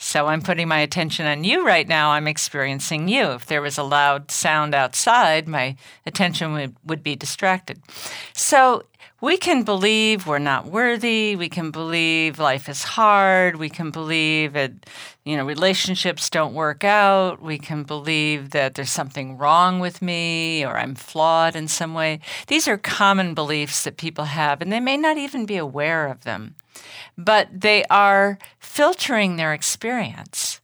[0.00, 2.10] So I'm putting my attention on you right now.
[2.10, 3.32] I'm experiencing you.
[3.32, 7.82] If there was a loud sound outside, my attention would, would be distracted.
[8.32, 8.84] So
[9.20, 11.34] we can believe we're not worthy.
[11.36, 13.56] We can believe life is hard.
[13.56, 14.72] We can believe that,
[15.24, 17.42] you know, relationships don't work out.
[17.42, 22.20] We can believe that there's something wrong with me or I'm flawed in some way.
[22.46, 26.22] These are common beliefs that people have, and they may not even be aware of
[26.24, 26.54] them
[27.16, 30.60] but they are filtering their experience.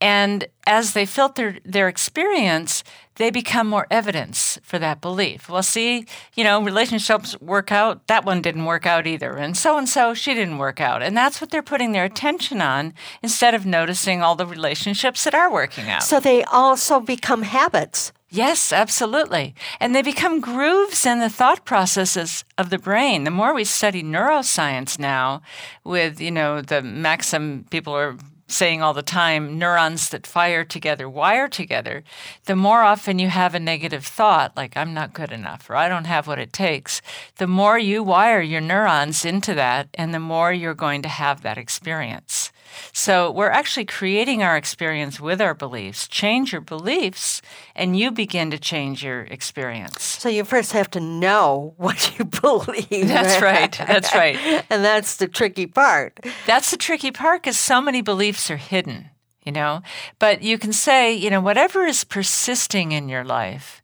[0.00, 5.48] And as they filter their experience, they become more evidence for that belief.
[5.48, 8.06] Well, see, you know, relationships work out.
[8.06, 9.36] That one didn't work out either.
[9.36, 11.02] And so and so, she didn't work out.
[11.02, 15.34] And that's what they're putting their attention on instead of noticing all the relationships that
[15.34, 16.02] are working out.
[16.02, 18.12] So they also become habits.
[18.28, 19.54] Yes, absolutely.
[19.80, 23.24] And they become grooves in the thought processes of the brain.
[23.24, 25.42] The more we study neuroscience now,
[25.84, 28.16] with, you know, the maxim people are
[28.48, 32.04] saying all the time neurons that fire together wire together,
[32.44, 35.88] the more often you have a negative thought, like I'm not good enough or I
[35.88, 37.02] don't have what it takes,
[37.36, 41.42] the more you wire your neurons into that and the more you're going to have
[41.42, 42.52] that experience.
[42.92, 46.08] So we're actually creating our experience with our beliefs.
[46.08, 47.42] Change your beliefs,
[47.74, 50.02] and you begin to change your experience.
[50.02, 53.08] So you first have to know what you believe.
[53.08, 53.72] That's right.
[53.72, 54.36] That's right.
[54.70, 56.18] and that's the tricky part.
[56.46, 59.10] That's the tricky part because so many beliefs are hidden,
[59.44, 59.82] you know?
[60.18, 63.82] But you can say, you know, whatever is persisting in your life,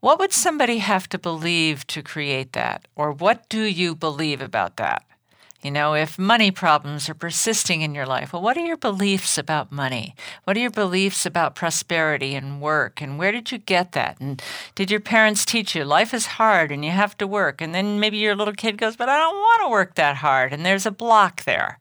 [0.00, 2.88] what would somebody have to believe to create that?
[2.96, 5.04] Or what do you believe about that?
[5.62, 9.38] You know, if money problems are persisting in your life, well, what are your beliefs
[9.38, 10.16] about money?
[10.42, 13.00] What are your beliefs about prosperity and work?
[13.00, 14.20] And where did you get that?
[14.20, 14.42] And
[14.74, 17.60] did your parents teach you life is hard and you have to work?
[17.60, 20.52] And then maybe your little kid goes, but I don't want to work that hard.
[20.52, 21.78] And there's a block there.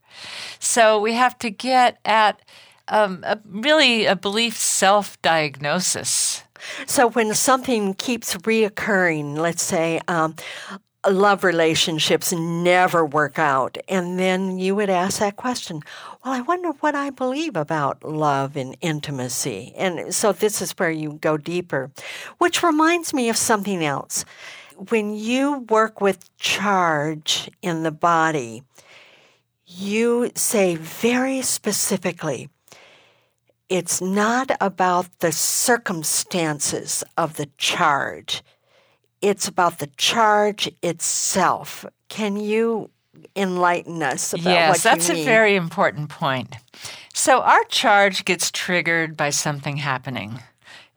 [0.59, 2.39] So we have to get at
[2.87, 6.43] um, a, really a belief self diagnosis.
[6.85, 10.35] So when something keeps reoccurring, let's say, um,
[11.09, 13.77] love relationships never work out.
[13.87, 15.81] And then you would ask that question
[16.23, 19.73] well, I wonder what I believe about love and intimacy.
[19.75, 21.91] And so this is where you go deeper,
[22.37, 24.23] which reminds me of something else.
[24.89, 28.63] When you work with charge in the body,
[29.65, 32.49] you say very specifically,
[33.69, 38.43] it's not about the circumstances of the charge
[39.21, 41.85] it's about the charge itself.
[42.09, 42.89] Can you
[43.35, 46.55] enlighten us about yes, that's a very important point.
[47.13, 50.39] So our charge gets triggered by something happening.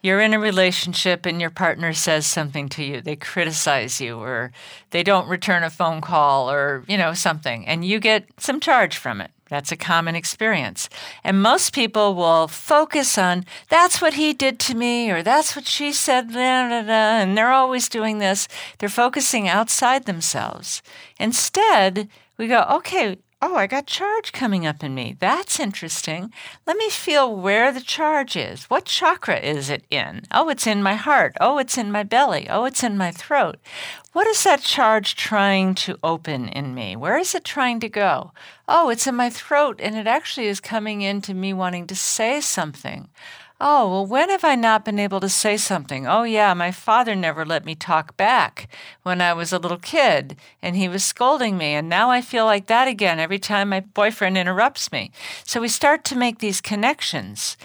[0.02, 3.00] You're in a relationship and your partner says something to you.
[3.00, 4.52] They criticize you or
[4.90, 8.96] they don't return a phone call or, you know, something and you get some charge
[8.98, 9.30] from it.
[9.48, 10.88] That's a common experience.
[11.22, 15.66] And most people will focus on that's what he did to me or that's what
[15.66, 18.48] she said, blah, blah, blah, and they're always doing this.
[18.78, 20.82] They're focusing outside themselves.
[21.20, 25.16] Instead, we go, okay, oh, I got charge coming up in me.
[25.18, 26.32] That's interesting.
[26.66, 28.64] Let me feel where the charge is.
[28.70, 30.22] What chakra is it in?
[30.30, 31.36] Oh, it's in my heart.
[31.42, 32.46] Oh, it's in my belly.
[32.48, 33.58] Oh, it's in my throat.
[34.14, 36.96] What is that charge trying to open in me?
[36.96, 38.32] Where is it trying to go?
[38.66, 42.40] Oh, it's in my throat, and it actually is coming into me wanting to say
[42.40, 43.08] something.
[43.60, 46.08] Oh, well, when have I not been able to say something?
[46.08, 48.68] Oh, yeah, my father never let me talk back
[49.04, 52.46] when I was a little kid, and he was scolding me, and now I feel
[52.46, 55.12] like that again every time my boyfriend interrupts me.
[55.44, 57.56] So we start to make these connections.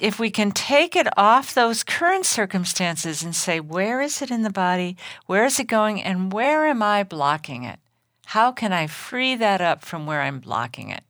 [0.00, 4.42] If we can take it off those current circumstances and say, where is it in
[4.42, 4.96] the body?
[5.26, 6.02] Where is it going?
[6.02, 7.78] And where am I blocking it?
[8.26, 11.04] How can I free that up from where I'm blocking it?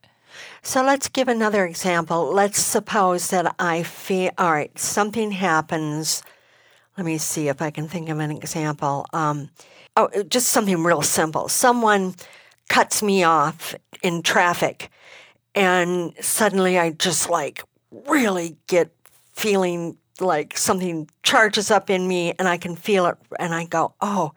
[0.62, 2.32] So let's give another example.
[2.32, 6.22] Let's suppose that I feel, all right, something happens.
[6.96, 9.06] Let me see if I can think of an example.
[9.12, 9.50] Um,
[9.96, 11.48] oh, just something real simple.
[11.48, 12.14] Someone
[12.68, 14.90] cuts me off in traffic,
[15.54, 17.62] and suddenly I just like
[18.08, 18.90] really get
[19.32, 23.94] feeling like something charges up in me, and I can feel it, and I go,
[24.00, 24.32] oh,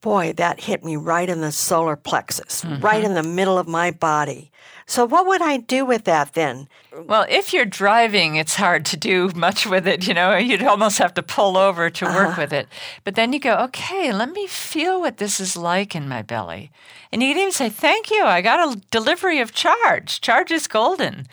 [0.00, 2.80] Boy, that hit me right in the solar plexus, mm-hmm.
[2.80, 4.50] right in the middle of my body.
[4.90, 6.66] So, what would I do with that then?
[6.92, 10.08] Well, if you're driving, it's hard to do much with it.
[10.08, 12.40] You know, you'd almost have to pull over to work uh-huh.
[12.42, 12.66] with it.
[13.04, 16.72] But then you go, okay, let me feel what this is like in my belly.
[17.12, 20.20] And you can even say, thank you, I got a delivery of charge.
[20.20, 21.28] Charge is golden.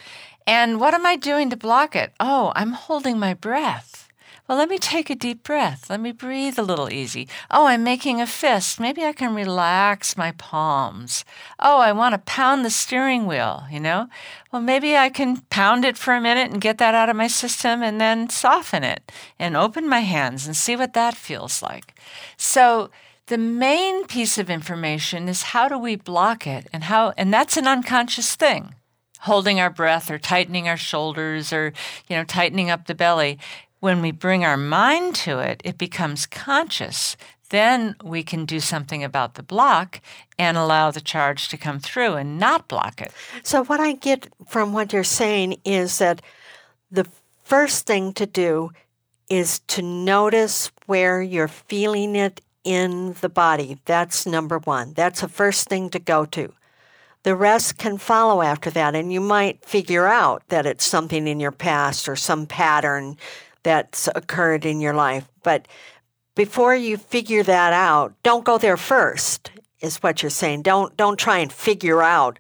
[0.45, 2.14] And what am I doing to block it?
[2.20, 4.07] Oh, I'm holding my breath.
[4.48, 5.89] Well, let me take a deep breath.
[5.89, 7.28] Let me breathe a little easy.
[7.52, 8.80] Oh, I'm making a fist.
[8.80, 11.26] Maybe I can relax my palms.
[11.60, 14.08] Oh, I want to pound the steering wheel, you know?
[14.54, 17.28] Well, maybe I can pound it for a minute and get that out of my
[17.28, 22.00] system and then soften it and open my hands and see what that feels like.
[22.38, 22.89] So,
[23.26, 27.58] the main piece of information is how do we block it and how and that's
[27.58, 28.74] an unconscious thing
[29.22, 31.74] holding our breath or tightening our shoulders or
[32.08, 33.38] you know tightening up the belly
[33.80, 37.16] when we bring our mind to it, it becomes conscious.
[37.50, 40.02] Then we can do something about the block
[40.38, 43.12] and allow the charge to come through and not block it.
[43.44, 46.22] So, what I get from what you're saying is that
[46.92, 47.08] the
[47.44, 48.72] first thing to do
[49.30, 53.78] is to notice where you're feeling it in the body.
[53.86, 54.94] That's number one.
[54.94, 56.54] That's the first thing to go to.
[57.24, 61.40] The rest can follow after that, and you might figure out that it's something in
[61.40, 63.18] your past or some pattern
[63.68, 65.28] that's occurred in your life.
[65.43, 65.68] But
[66.36, 69.51] before you figure that out, don't go there first,
[69.82, 70.61] is what you're saying.
[70.61, 72.39] Don't don't try and figure out,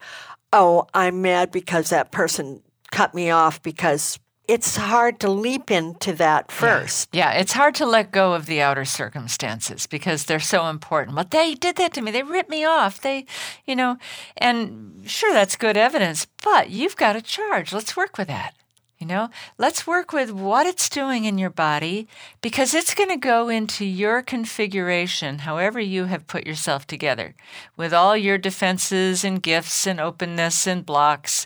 [0.53, 2.61] oh, I'm mad because that person
[2.91, 7.09] cut me off because it's hard to leap into that first.
[7.11, 7.33] Yeah.
[7.33, 7.39] yeah.
[7.41, 11.17] it's hard to let go of the outer circumstances because they're so important.
[11.17, 12.11] Well, they did that to me.
[12.11, 13.01] They ripped me off.
[13.01, 13.25] They,
[13.65, 13.97] you know,
[14.37, 17.73] and sure, that's good evidence, but you've got a charge.
[17.73, 18.53] Let's work with that.
[18.97, 19.29] You know,
[19.59, 22.07] let's work with what it's doing in your body
[22.41, 27.35] because it's going to go into your configuration, however you have put yourself together,
[27.75, 31.45] with all your defenses and gifts and openness and blocks.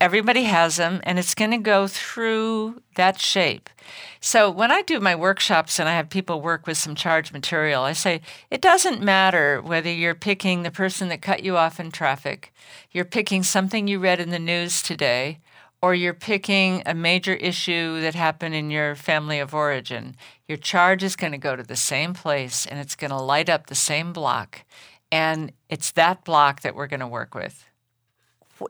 [0.00, 3.70] Everybody has them, and it's going to go through that shape.
[4.20, 7.82] So, when I do my workshops and I have people work with some charged material,
[7.82, 8.20] I say
[8.50, 12.52] it doesn't matter whether you're picking the person that cut you off in traffic,
[12.92, 15.38] you're picking something you read in the news today,
[15.84, 20.16] or you're picking a major issue that happened in your family of origin,
[20.48, 23.50] your charge is going to go to the same place and it's going to light
[23.50, 24.64] up the same block.
[25.12, 27.66] And it's that block that we're going to work with.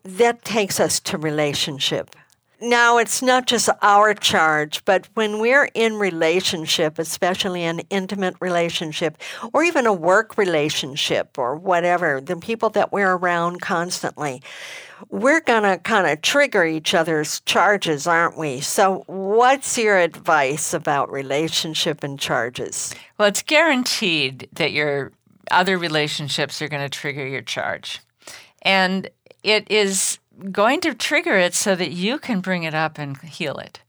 [0.03, 2.17] That takes us to relationship.
[2.65, 9.19] Now, it's not just our charge, but when we're in relationship, especially an intimate relationship,
[9.53, 14.43] or even a work relationship, or whatever, the people that we're around constantly,
[15.11, 18.61] we're going to kind of trigger each other's charges, aren't we?
[18.61, 22.95] So, what's your advice about relationship and charges?
[23.19, 25.13] Well, it's guaranteed that your
[25.51, 28.01] other relationships are going to trigger your charge.
[28.63, 29.11] And
[29.43, 30.19] it is
[30.51, 33.81] going to trigger it so that you can bring it up and heal it.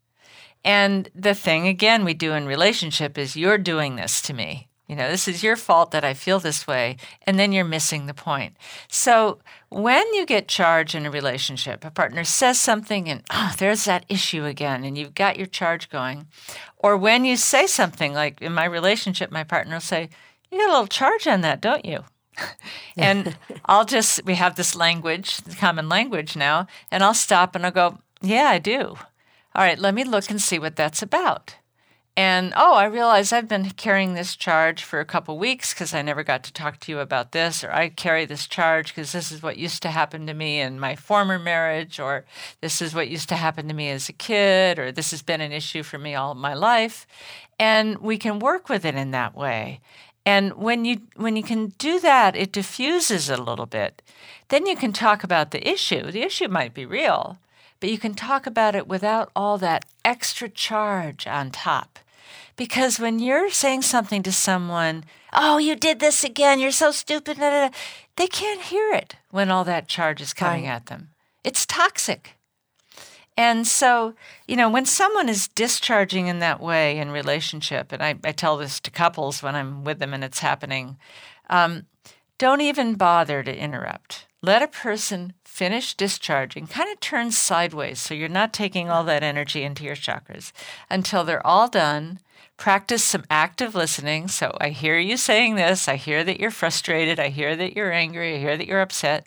[0.63, 4.67] And the thing, again, we do in relationship is you're doing this to me.
[4.87, 6.97] You know, this is your fault that I feel this way.
[7.25, 8.55] And then you're missing the point.
[8.87, 9.39] So
[9.69, 14.05] when you get charged in a relationship, a partner says something and, oh, there's that
[14.09, 16.27] issue again, and you've got your charge going.
[16.77, 20.09] Or when you say something like in my relationship, my partner will say,
[20.51, 22.03] You got a little charge on that, don't you?
[22.97, 27.65] and I'll just, we have this language, the common language now, and I'll stop and
[27.65, 28.97] I'll go, Yeah, I do.
[29.55, 31.55] All right, let me look and see what that's about.
[32.17, 36.01] And oh, I realize I've been carrying this charge for a couple weeks because I
[36.01, 39.33] never got to talk to you about this, or I carry this charge because this
[39.33, 42.23] is what used to happen to me in my former marriage, or
[42.61, 45.41] this is what used to happen to me as a kid, or this has been
[45.41, 47.05] an issue for me all my life.
[47.59, 49.81] And we can work with it in that way.
[50.25, 54.01] And when you when you can do that, it diffuses a little bit.
[54.49, 56.11] Then you can talk about the issue.
[56.11, 57.37] The issue might be real,
[57.79, 61.99] but you can talk about it without all that extra charge on top.
[62.55, 65.03] Because when you're saying something to someone,
[65.33, 69.87] oh, you did this again, you're so stupid, they can't hear it when all that
[69.87, 70.71] charge is coming right.
[70.71, 71.09] at them.
[71.43, 72.34] It's toxic.
[73.37, 74.13] And so,
[74.47, 78.57] you know, when someone is discharging in that way in relationship, and I, I tell
[78.57, 80.97] this to couples when I'm with them and it's happening,
[81.49, 81.85] um,
[82.37, 84.25] don't even bother to interrupt.
[84.41, 89.23] Let a person finish discharging, kind of turn sideways so you're not taking all that
[89.23, 90.51] energy into your chakras
[90.89, 92.19] until they're all done
[92.57, 94.27] practice some active listening.
[94.27, 95.87] So I hear you saying this.
[95.87, 97.19] I hear that you're frustrated.
[97.19, 98.35] I hear that you're angry.
[98.35, 99.25] I hear that you're upset.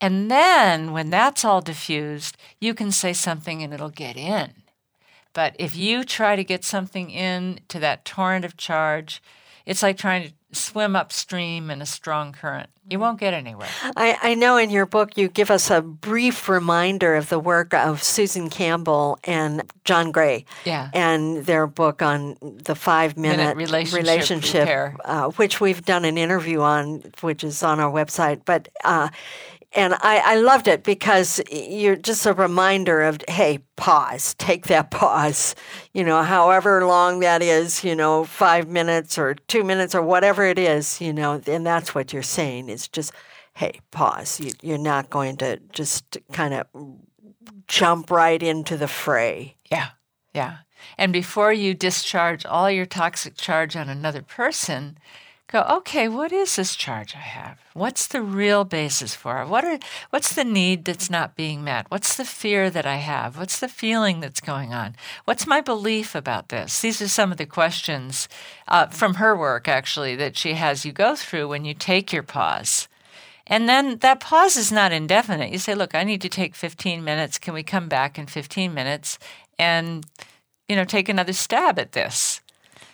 [0.00, 4.52] And then when that's all diffused, you can say something and it'll get in.
[5.32, 9.22] But if you try to get something in to that torrent of charge,
[9.64, 12.70] it's like trying to swim upstream in a strong current.
[12.88, 13.68] You won't get anywhere.
[13.96, 17.74] I, I know in your book you give us a brief reminder of the work
[17.74, 20.44] of Susan Campbell and John Grey.
[20.64, 20.88] Yeah.
[20.94, 24.96] And their book on the five minute, Minute relationship repair.
[25.04, 28.42] uh, which we've done an interview on, which is on our website.
[28.44, 29.08] But uh,
[29.76, 34.90] and I, I loved it because you're just a reminder of hey pause take that
[34.90, 35.54] pause.
[35.92, 40.44] You know however long that is you know five minutes or two minutes or whatever
[40.44, 43.12] it is you know and that's what you're saying is just
[43.54, 44.40] hey pause.
[44.40, 46.66] You, you're not going to just kind of
[47.68, 49.56] jump right into the fray.
[49.70, 49.88] Yeah,
[50.34, 50.58] yeah.
[50.98, 54.98] And before you discharge all your toxic charge on another person,
[55.48, 57.58] go, okay, what is this charge I have?
[57.72, 59.48] What's the real basis for it?
[59.48, 59.78] What are
[60.10, 61.86] what's the need that's not being met?
[61.88, 63.38] What's the fear that I have?
[63.38, 64.96] What's the feeling that's going on?
[65.24, 66.80] What's my belief about this?
[66.80, 68.28] These are some of the questions
[68.66, 72.24] uh, from her work, actually, that she has you go through when you take your
[72.24, 72.88] pause.
[73.46, 75.52] And then that pause is not indefinite.
[75.52, 77.38] You say, look, I need to take 15 minutes.
[77.38, 79.20] Can we come back in 15 minutes
[79.56, 80.04] and,
[80.68, 82.40] you know, take another stab at this?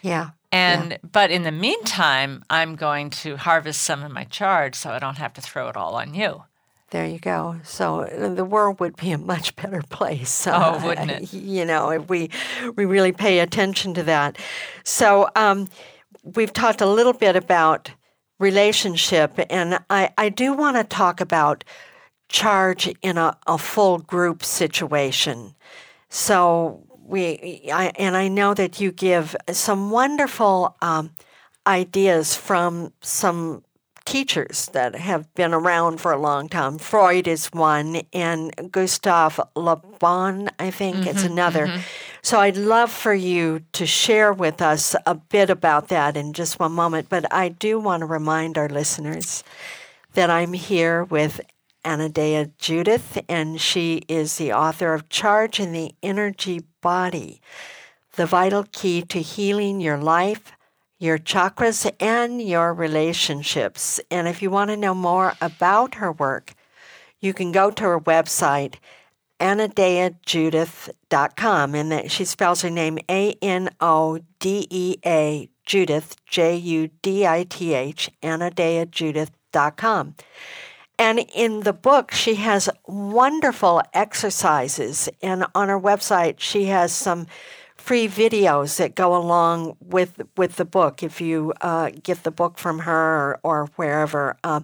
[0.03, 4.90] yeah And but in the meantime, I'm going to harvest some of my charge so
[4.90, 6.44] I don't have to throw it all on you.
[6.90, 7.59] There you go.
[7.64, 10.46] So uh, the world would be a much better place.
[10.46, 11.32] Oh, wouldn't it?
[11.32, 12.28] You know, if we
[12.76, 14.36] we really pay attention to that.
[14.84, 15.68] So um,
[16.22, 17.90] we've talked a little bit about
[18.38, 21.64] relationship, and I, I do want to talk about
[22.28, 25.55] charge in a, a full group situation.
[26.11, 31.11] So we I, and I know that you give some wonderful um,
[31.66, 33.64] ideas from some
[34.05, 36.78] teachers that have been around for a long time.
[36.78, 41.80] Freud is one, and Gustav Le Bon, I think, is another.
[42.20, 46.59] So I'd love for you to share with us a bit about that in just
[46.59, 47.09] one moment.
[47.09, 49.44] But I do want to remind our listeners
[50.14, 51.40] that I'm here with
[51.84, 57.40] Anodea Judith, and she is the author of Charge in the Energy Body
[58.14, 60.52] The Vital Key to Healing Your Life,
[60.98, 64.00] Your Chakras, and Your Relationships.
[64.10, 66.54] And if you want to know more about her work,
[67.20, 68.76] you can go to her website,
[69.40, 76.56] anodeajudith.com, and that she spells her name A N O D E A Judith, J
[76.56, 80.14] U D I T H, anodeajudith.com.
[81.03, 85.09] And in the book, she has wonderful exercises.
[85.20, 87.26] And on her website, she has some
[87.74, 91.03] free videos that go along with with the book.
[91.03, 94.61] If you uh, get the book from her or, or wherever, uh,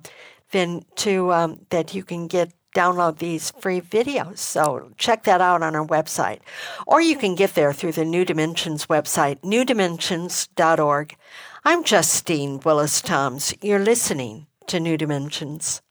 [0.53, 4.39] then to um, that you can get download these free videos.
[4.39, 6.39] So check that out on our website,
[6.87, 11.17] or you can get there through the New Dimensions website, newdimensions.org.
[11.65, 13.55] I'm Justine Willis Toms.
[13.61, 15.83] You're listening to New Dimensions.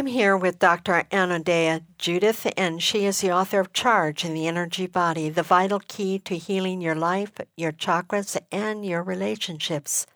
[0.00, 1.04] I'm here with Dr.
[1.12, 5.78] Anodea Judith, and she is the author of Charge in the Energy Body The Vital
[5.78, 10.06] Key to Healing Your Life, Your Chakras, and Your Relationships.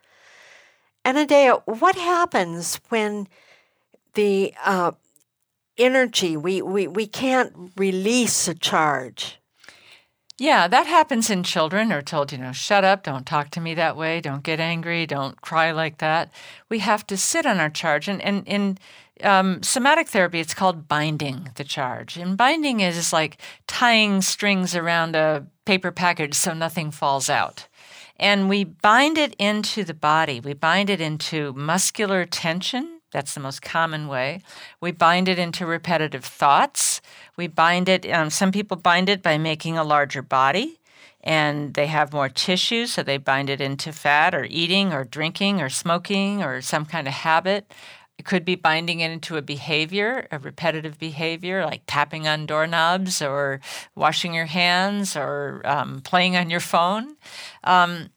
[1.04, 3.28] Anodea, what happens when
[4.14, 4.92] the uh,
[5.76, 9.38] energy, we, we, we can't release a charge?
[10.38, 13.74] Yeah, that happens in children are told, you know, shut up, don't talk to me
[13.74, 16.32] that way, don't get angry, don't cry like that.
[16.68, 18.08] We have to sit on our charge.
[18.08, 18.78] And, and in
[19.22, 22.16] um, somatic therapy, it's called binding the charge.
[22.16, 27.68] And binding is like tying strings around a paper package so nothing falls out.
[28.18, 33.00] And we bind it into the body, we bind it into muscular tension.
[33.12, 34.40] That's the most common way.
[34.80, 37.00] We bind it into repetitive thoughts.
[37.36, 40.78] We bind it, um, some people bind it by making a larger body.
[41.24, 45.60] and they have more tissue, so they bind it into fat or eating or drinking
[45.60, 47.72] or smoking or some kind of habit.
[48.18, 53.20] It could be binding it into a behavior, a repetitive behavior like tapping on doorknobs
[53.20, 53.60] or
[53.94, 57.16] washing your hands or um, playing on your phone.
[57.64, 58.10] Um,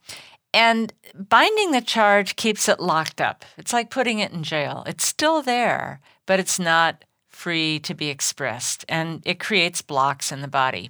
[0.53, 3.43] and binding the charge keeps it locked up.
[3.57, 4.83] It's like putting it in jail.
[4.87, 10.41] It's still there, but it's not free to be expressed, and it creates blocks in
[10.41, 10.89] the body.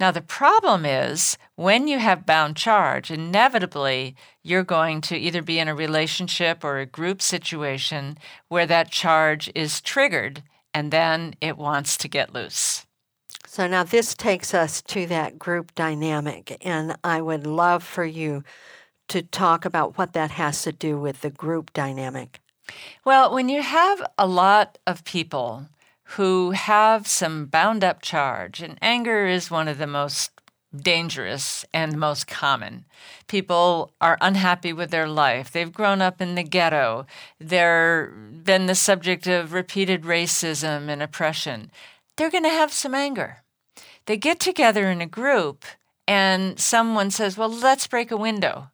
[0.00, 5.58] Now, the problem is when you have bound charge, inevitably you're going to either be
[5.58, 8.18] in a relationship or a group situation
[8.48, 10.42] where that charge is triggered
[10.72, 12.84] and then it wants to get loose.
[13.46, 18.42] So now this takes us to that group dynamic, and I would love for you
[19.08, 22.40] to talk about what that has to do with the group dynamic.
[23.04, 25.68] Well, when you have a lot of people
[26.04, 30.30] who have some bound up charge, and anger is one of the most
[30.74, 32.84] dangerous and most common.
[33.26, 35.50] People are unhappy with their life.
[35.50, 37.06] They've grown up in the ghetto.
[37.38, 41.70] They're been the subject of repeated racism and oppression.
[42.16, 43.42] They're going to have some anger.
[44.06, 45.64] They get together in a group
[46.06, 48.70] and someone says, "Well, let's break a window."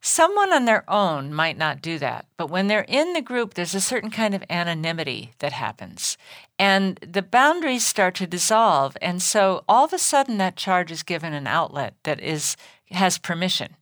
[0.00, 3.74] Someone on their own might not do that, but when they're in the group, there's
[3.74, 6.16] a certain kind of anonymity that happens.
[6.58, 8.96] And the boundaries start to dissolve.
[9.02, 12.56] And so all of a sudden, that charge is given an outlet that is,
[12.90, 13.74] has permission.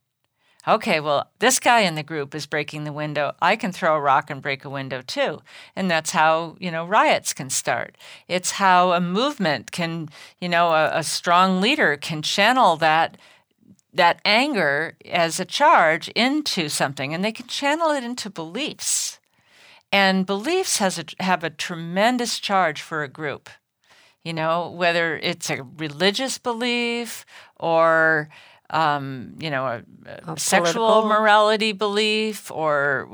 [0.67, 3.33] Okay, well, this guy in the group is breaking the window.
[3.41, 5.41] I can throw a rock and break a window too.
[5.77, 7.95] And that's how, you know, riots can start.
[8.27, 10.09] It's how a movement can,
[10.41, 13.17] you know, a, a strong leader can channel that
[13.93, 19.19] that anger as a charge into something and they can channel it into beliefs.
[19.91, 23.49] And beliefs has a, have a tremendous charge for a group.
[24.23, 27.25] You know, whether it's a religious belief
[27.55, 28.29] or
[28.69, 29.83] um, you know, a,
[30.31, 33.07] a sexual morality belief or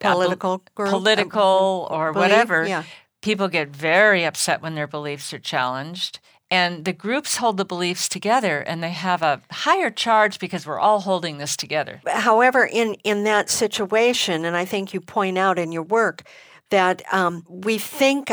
[0.00, 2.66] political, group, political or belief, whatever.
[2.66, 2.84] Yeah.
[3.20, 6.20] People get very upset when their beliefs are challenged.
[6.54, 10.78] And the groups hold the beliefs together and they have a higher charge because we're
[10.78, 12.00] all holding this together.
[12.06, 16.22] However, in, in that situation, and I think you point out in your work
[16.70, 18.30] that um, we think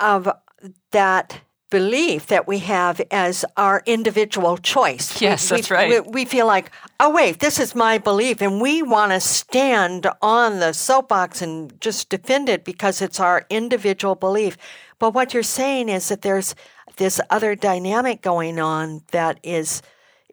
[0.00, 0.28] of
[0.92, 5.20] that belief that we have as our individual choice.
[5.20, 6.06] Yes, we, that's right.
[6.06, 6.70] We, we, feel like,
[7.00, 8.40] oh, wait, this is my belief.
[8.40, 13.44] And we want to stand on the soapbox and just defend it because it's our
[13.50, 14.56] individual belief.
[15.04, 16.54] But what you're saying is that there's
[16.96, 19.82] this other dynamic going on that is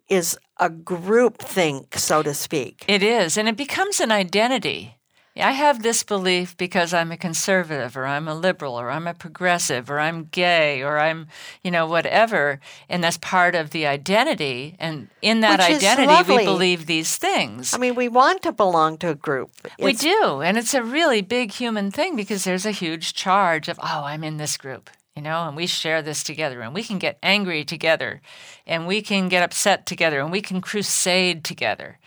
[0.08, 2.86] is a group think, so to speak.
[2.88, 4.96] It is, and it becomes an identity.
[5.34, 9.14] I have this belief because I'm a conservative or I'm a liberal or I'm a
[9.14, 11.28] progressive or I'm gay or I'm,
[11.62, 12.60] you know, whatever.
[12.88, 14.76] And that's part of the identity.
[14.78, 17.72] And in that Which identity, we believe these things.
[17.72, 19.50] I mean, we want to belong to a group.
[19.64, 20.42] It's, we do.
[20.42, 24.24] And it's a really big human thing because there's a huge charge of, oh, I'm
[24.24, 27.64] in this group you know, and we share this together and we can get angry
[27.64, 28.22] together
[28.66, 31.98] and we can get upset together and we can crusade together.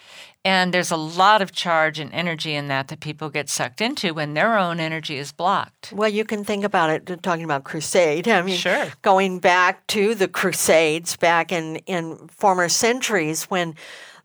[0.45, 4.13] And there's a lot of charge and energy in that that people get sucked into
[4.13, 5.91] when their own energy is blocked.
[5.91, 8.27] Well, you can think about it talking about crusade.
[8.27, 8.93] I mean, sure.
[9.01, 13.73] going back to the crusades back in, in former centuries when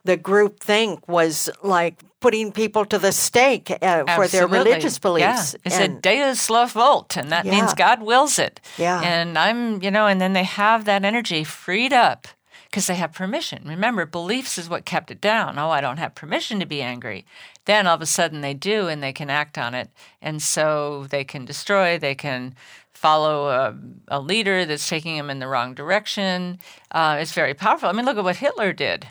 [0.04, 5.54] the group think was like putting people to the stake uh, for their religious beliefs.
[5.54, 5.60] Yeah.
[5.64, 7.52] It's and, a Deus lo volt, and that yeah.
[7.52, 8.60] means God wills it.
[8.76, 9.00] Yeah.
[9.00, 12.28] And I'm, you know, and then they have that energy freed up
[12.70, 13.64] because they have permission.
[13.66, 15.58] Remember, beliefs is what kept it down.
[15.58, 17.26] Oh, I don't have permission to be angry.
[17.64, 19.90] Then all of a sudden they do, and they can act on it.
[20.22, 22.54] And so they can destroy, they can
[22.94, 23.76] follow a,
[24.08, 26.60] a leader that's taking them in the wrong direction.
[26.92, 27.88] Uh, it's very powerful.
[27.88, 29.08] I mean, look at what Hitler did.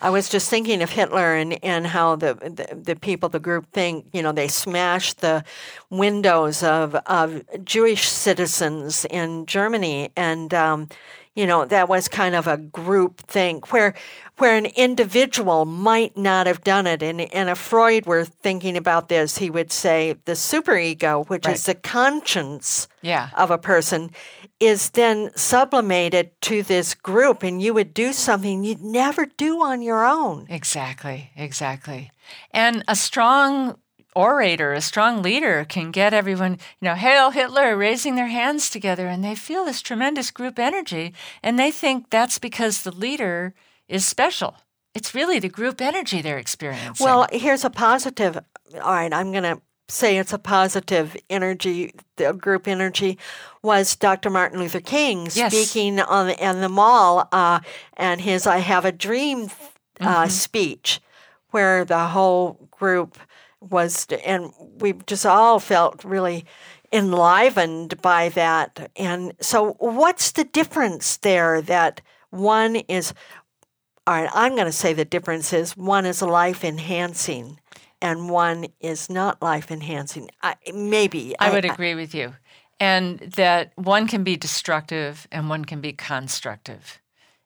[0.00, 3.66] I was just thinking of Hitler and, and how the, the, the people, the group
[3.72, 5.44] think, you know, they smashed the
[5.90, 10.10] windows of, of Jewish citizens in Germany.
[10.16, 10.88] And, um,
[11.34, 13.94] you know, that was kind of a group thing where
[14.38, 17.02] where an individual might not have done it.
[17.02, 21.54] And, and if Freud were thinking about this, he would say the superego, which right.
[21.54, 23.28] is the conscience yeah.
[23.36, 24.10] of a person,
[24.58, 29.82] is then sublimated to this group and you would do something you'd never do on
[29.82, 30.46] your own.
[30.48, 32.10] Exactly, exactly.
[32.52, 33.76] And a strong
[34.14, 39.06] orator, a strong leader can get everyone, you know, hail Hitler, raising their hands together
[39.06, 43.54] and they feel this tremendous group energy and they think that's because the leader
[43.88, 44.56] is special.
[44.94, 47.04] It's really the group energy they're experiencing.
[47.04, 48.36] Well, here's a positive.
[48.74, 53.18] All right, I'm going to say it's a positive energy, the group energy,
[53.62, 54.30] was Dr.
[54.30, 55.52] Martin Luther King Yes.
[55.54, 57.60] speaking on the, in the mall uh,
[57.96, 59.50] and his "I Have a Dream"
[60.00, 61.00] uh, speech,
[61.50, 63.18] where the whole group
[63.70, 66.44] was, and we just all felt really
[66.92, 68.90] enlivened by that.
[68.96, 71.62] And so, what's the difference there?
[71.62, 72.00] That
[72.30, 73.14] one is,
[74.06, 77.58] all right, I'm going to say the difference is one is life enhancing
[78.00, 80.28] and one is not life enhancing.
[80.42, 81.34] I, maybe.
[81.38, 82.34] I would agree with you.
[82.80, 87.00] And that one can be destructive and one can be constructive.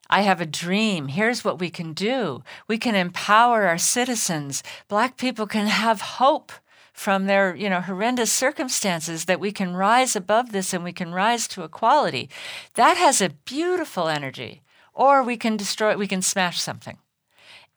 [0.09, 1.07] I have a dream.
[1.09, 2.43] Here's what we can do.
[2.67, 4.63] We can empower our citizens.
[4.87, 6.51] Black people can have hope
[6.93, 11.13] from their, you know, horrendous circumstances that we can rise above this and we can
[11.13, 12.29] rise to equality.
[12.73, 14.61] That has a beautiful energy.
[14.93, 16.97] Or we can destroy we can smash something.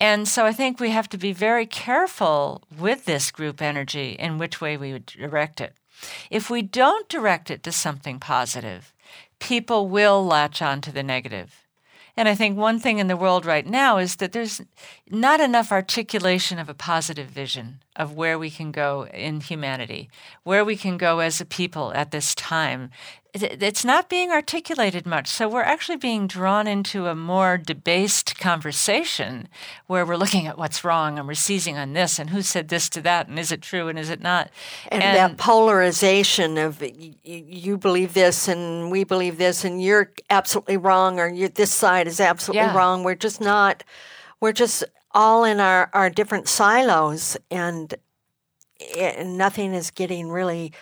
[0.01, 4.39] And so I think we have to be very careful with this group energy in
[4.39, 5.75] which way we would direct it.
[6.31, 8.95] If we don't direct it to something positive,
[9.39, 11.67] people will latch on to the negative.
[12.17, 14.61] And I think one thing in the world right now is that there's
[15.09, 20.11] not enough articulation of a positive vision of where we can go in humanity,
[20.43, 22.91] where we can go as a people at this time.
[23.33, 25.29] It- It's not being articulated much.
[25.29, 29.49] So we're actually being drawn into a more debased conversation
[29.87, 32.89] where we're looking at what's wrong and we're seizing on this and who said this
[32.91, 34.51] to that and is it true and is it not?
[34.89, 36.83] and, that polarization of
[37.23, 42.07] you believe this and we believe this and you're absolutely wrong or you this side
[42.09, 42.77] is absolutely Yeah.
[42.77, 43.05] wrong.
[43.05, 43.85] We're just not.
[44.41, 47.95] We're just all in our, our different silos and,
[48.99, 50.73] and nothing is getting really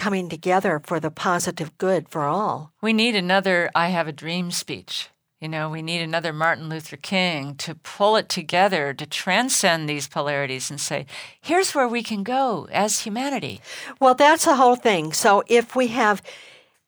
[0.00, 2.72] coming together for the positive good for all.
[2.80, 5.10] We need another I Have a Dream speech.
[5.40, 10.08] You know, we need another Martin Luther King to pull it together, to transcend these
[10.08, 11.04] polarities and say,
[11.40, 13.60] here's where we can go as humanity.
[14.00, 15.12] Well, that's the whole thing.
[15.12, 16.22] So if we have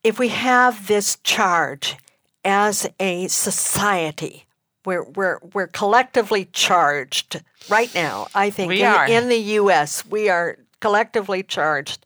[0.03, 1.97] if we have this charge
[2.45, 4.47] as a society,
[4.87, 8.29] we're we're we're collectively charged right now.
[8.35, 9.07] I think We in, are.
[9.07, 12.05] in the US we are collectively charged.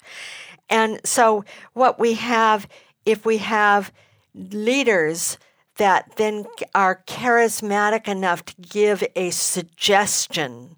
[0.68, 2.68] And so what we have
[3.04, 3.92] if we have
[4.34, 5.38] leaders
[5.76, 10.76] that then are charismatic enough to give a suggestion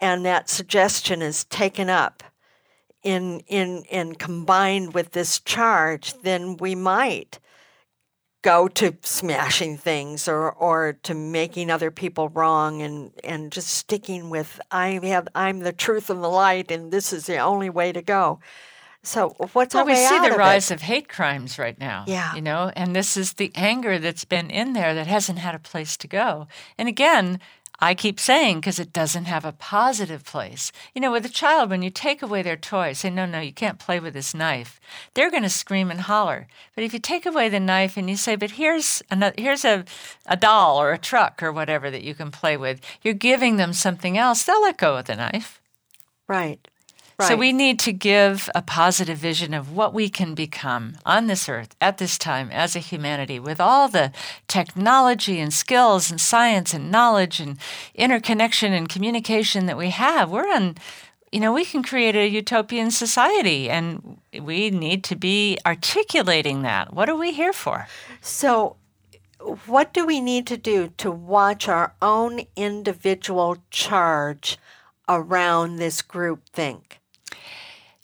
[0.00, 2.22] and that suggestion is taken up
[3.02, 7.38] in in in combined with this charge, then we might
[8.42, 14.30] go to smashing things or or to making other people wrong and and just sticking
[14.30, 17.92] with I have I'm the truth and the light and this is the only way
[17.92, 18.40] to go.
[19.06, 20.74] So what's Well, we see the rise it?
[20.74, 22.04] of hate crimes right now.
[22.06, 22.34] Yeah.
[22.34, 25.58] You know, and this is the anger that's been in there that hasn't had a
[25.58, 26.48] place to go.
[26.78, 27.38] And again,
[27.80, 30.70] I keep saying because it doesn't have a positive place.
[30.94, 33.52] You know, with a child, when you take away their toy, say, no, no, you
[33.52, 34.80] can't play with this knife,
[35.14, 36.46] they're going to scream and holler.
[36.74, 39.84] But if you take away the knife and you say, but here's, another, here's a,
[40.26, 43.72] a doll or a truck or whatever that you can play with, you're giving them
[43.72, 45.60] something else, they'll let go of the knife.
[46.28, 46.66] Right.
[47.18, 47.28] Right.
[47.28, 51.48] So we need to give a positive vision of what we can become on this
[51.48, 54.10] earth at this time as a humanity with all the
[54.48, 57.56] technology and skills and science and knowledge and
[57.94, 60.28] interconnection and communication that we have.
[60.28, 60.74] We're on
[61.30, 66.94] you know, we can create a utopian society and we need to be articulating that.
[66.94, 67.88] What are we here for?
[68.20, 68.76] So,
[69.66, 74.58] what do we need to do to watch our own individual charge
[75.08, 77.00] around this group think?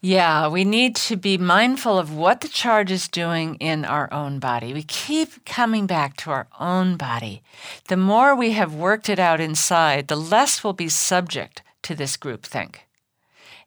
[0.03, 4.39] Yeah, we need to be mindful of what the charge is doing in our own
[4.39, 4.73] body.
[4.73, 7.43] We keep coming back to our own body.
[7.89, 12.17] The more we have worked it out inside, the less we'll be subject to this
[12.17, 12.77] groupthink.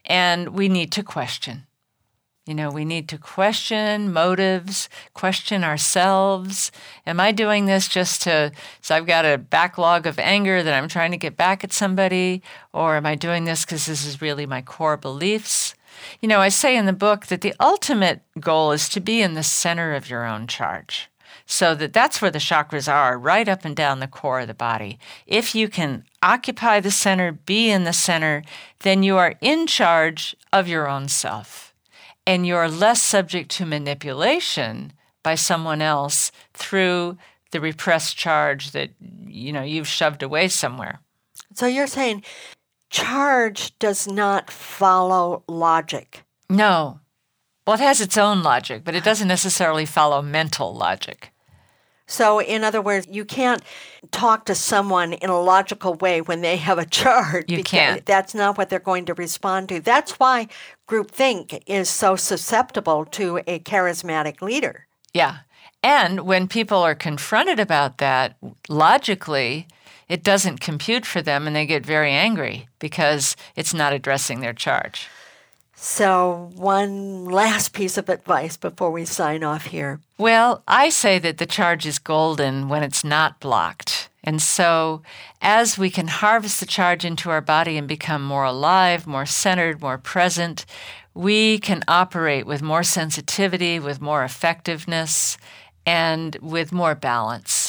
[0.06, 1.68] And we need to question.
[2.48, 6.72] You know, we need to question motives, question ourselves.
[7.06, 10.90] Am I doing this just to, so I've got a backlog of anger that I'm
[10.90, 12.42] trying to get back at somebody?
[12.74, 15.76] Or am I doing this because this is really my core beliefs?
[16.22, 19.34] You know, I say in the book that the ultimate goal is to be in
[19.34, 21.10] the center of your own charge.
[21.46, 24.54] So that that's where the chakras are, right up and down the core of the
[24.54, 24.98] body.
[25.28, 28.44] If you can occupy the center, be in the center,
[28.80, 31.74] then you are in charge of your own self.
[32.26, 34.94] And you're less subject to manipulation
[35.24, 37.18] by someone else through
[37.52, 38.92] the repressed charge that
[39.26, 41.00] you know you've shoved away somewhere.
[41.54, 42.24] So, you're saying
[42.94, 46.24] charge does not follow logic.
[46.50, 47.00] No.
[47.66, 51.32] Well, it has its own logic, but it doesn't necessarily follow mental logic.
[52.06, 53.64] So, in other words, you can't
[54.12, 57.50] talk to someone in a logical way when they have a charge.
[57.50, 58.06] You can't.
[58.06, 59.80] That's not what they're going to respond to.
[59.80, 60.48] That's why
[60.88, 64.86] groupthink is so susceptible to a charismatic leader.
[65.14, 65.40] Yeah.
[65.82, 68.38] And when people are confronted about that,
[68.70, 69.68] logically,
[70.08, 74.54] it doesn't compute for them and they get very angry because it's not addressing their
[74.54, 75.08] charge.
[75.76, 80.00] So, one last piece of advice before we sign off here.
[80.18, 84.08] Well, I say that the charge is golden when it's not blocked.
[84.24, 85.02] And so,
[85.42, 89.82] as we can harvest the charge into our body and become more alive, more centered,
[89.82, 90.66] more present,
[91.14, 95.38] we can operate with more sensitivity, with more effectiveness,
[95.86, 97.63] and with more balance.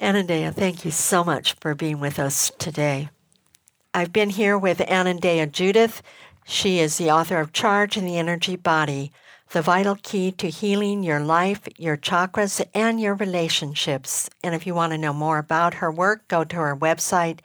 [0.00, 3.08] Anodea, thank you so much for being with us today.
[3.94, 6.02] I've been here with Anodea Judith.
[6.44, 9.10] She is the author of Charge in the Energy Body,
[9.52, 14.28] the vital key to healing your life, your chakras, and your relationships.
[14.44, 17.38] And if you want to know more about her work, go to her website,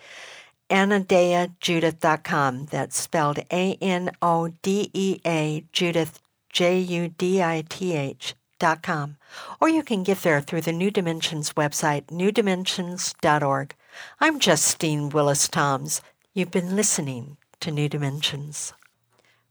[0.69, 2.65] anodeajudith.com.
[2.65, 8.35] That's spelled A N O D E A Judith, J U D I T H.
[8.61, 9.17] Dot com.
[9.59, 13.73] Or you can get there through the New Dimensions website, newdimensions.org.
[14.19, 15.99] I'm Justine Willis Toms.
[16.35, 18.73] You've been listening to New Dimensions.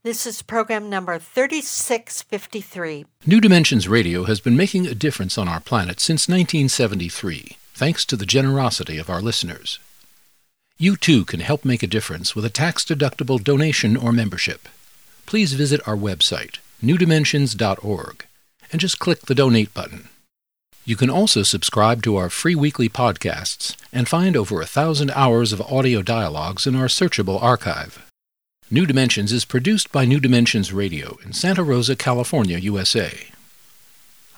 [0.03, 3.05] This is program number 3653.
[3.25, 8.15] New Dimensions Radio has been making a difference on our planet since 1973, thanks to
[8.15, 9.77] the generosity of our listeners.
[10.77, 14.69] You too can help make a difference with a tax deductible donation or membership.
[15.25, 18.25] Please visit our website, newdimensions.org,
[18.71, 20.09] and just click the donate button.
[20.83, 25.53] You can also subscribe to our free weekly podcasts and find over a thousand hours
[25.53, 28.03] of audio dialogues in our searchable archive.
[28.71, 33.27] New Dimensions is produced by New Dimensions Radio in Santa Rosa, California, USA.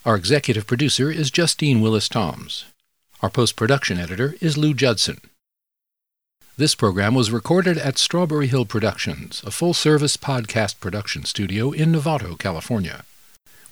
[0.06, 2.66] Our executive producer is Justine Willis Toms.
[3.22, 5.22] Our post production editor is Lou Judson.
[6.58, 11.94] This program was recorded at Strawberry Hill Productions, a full service podcast production studio in
[11.94, 13.06] Novato, California.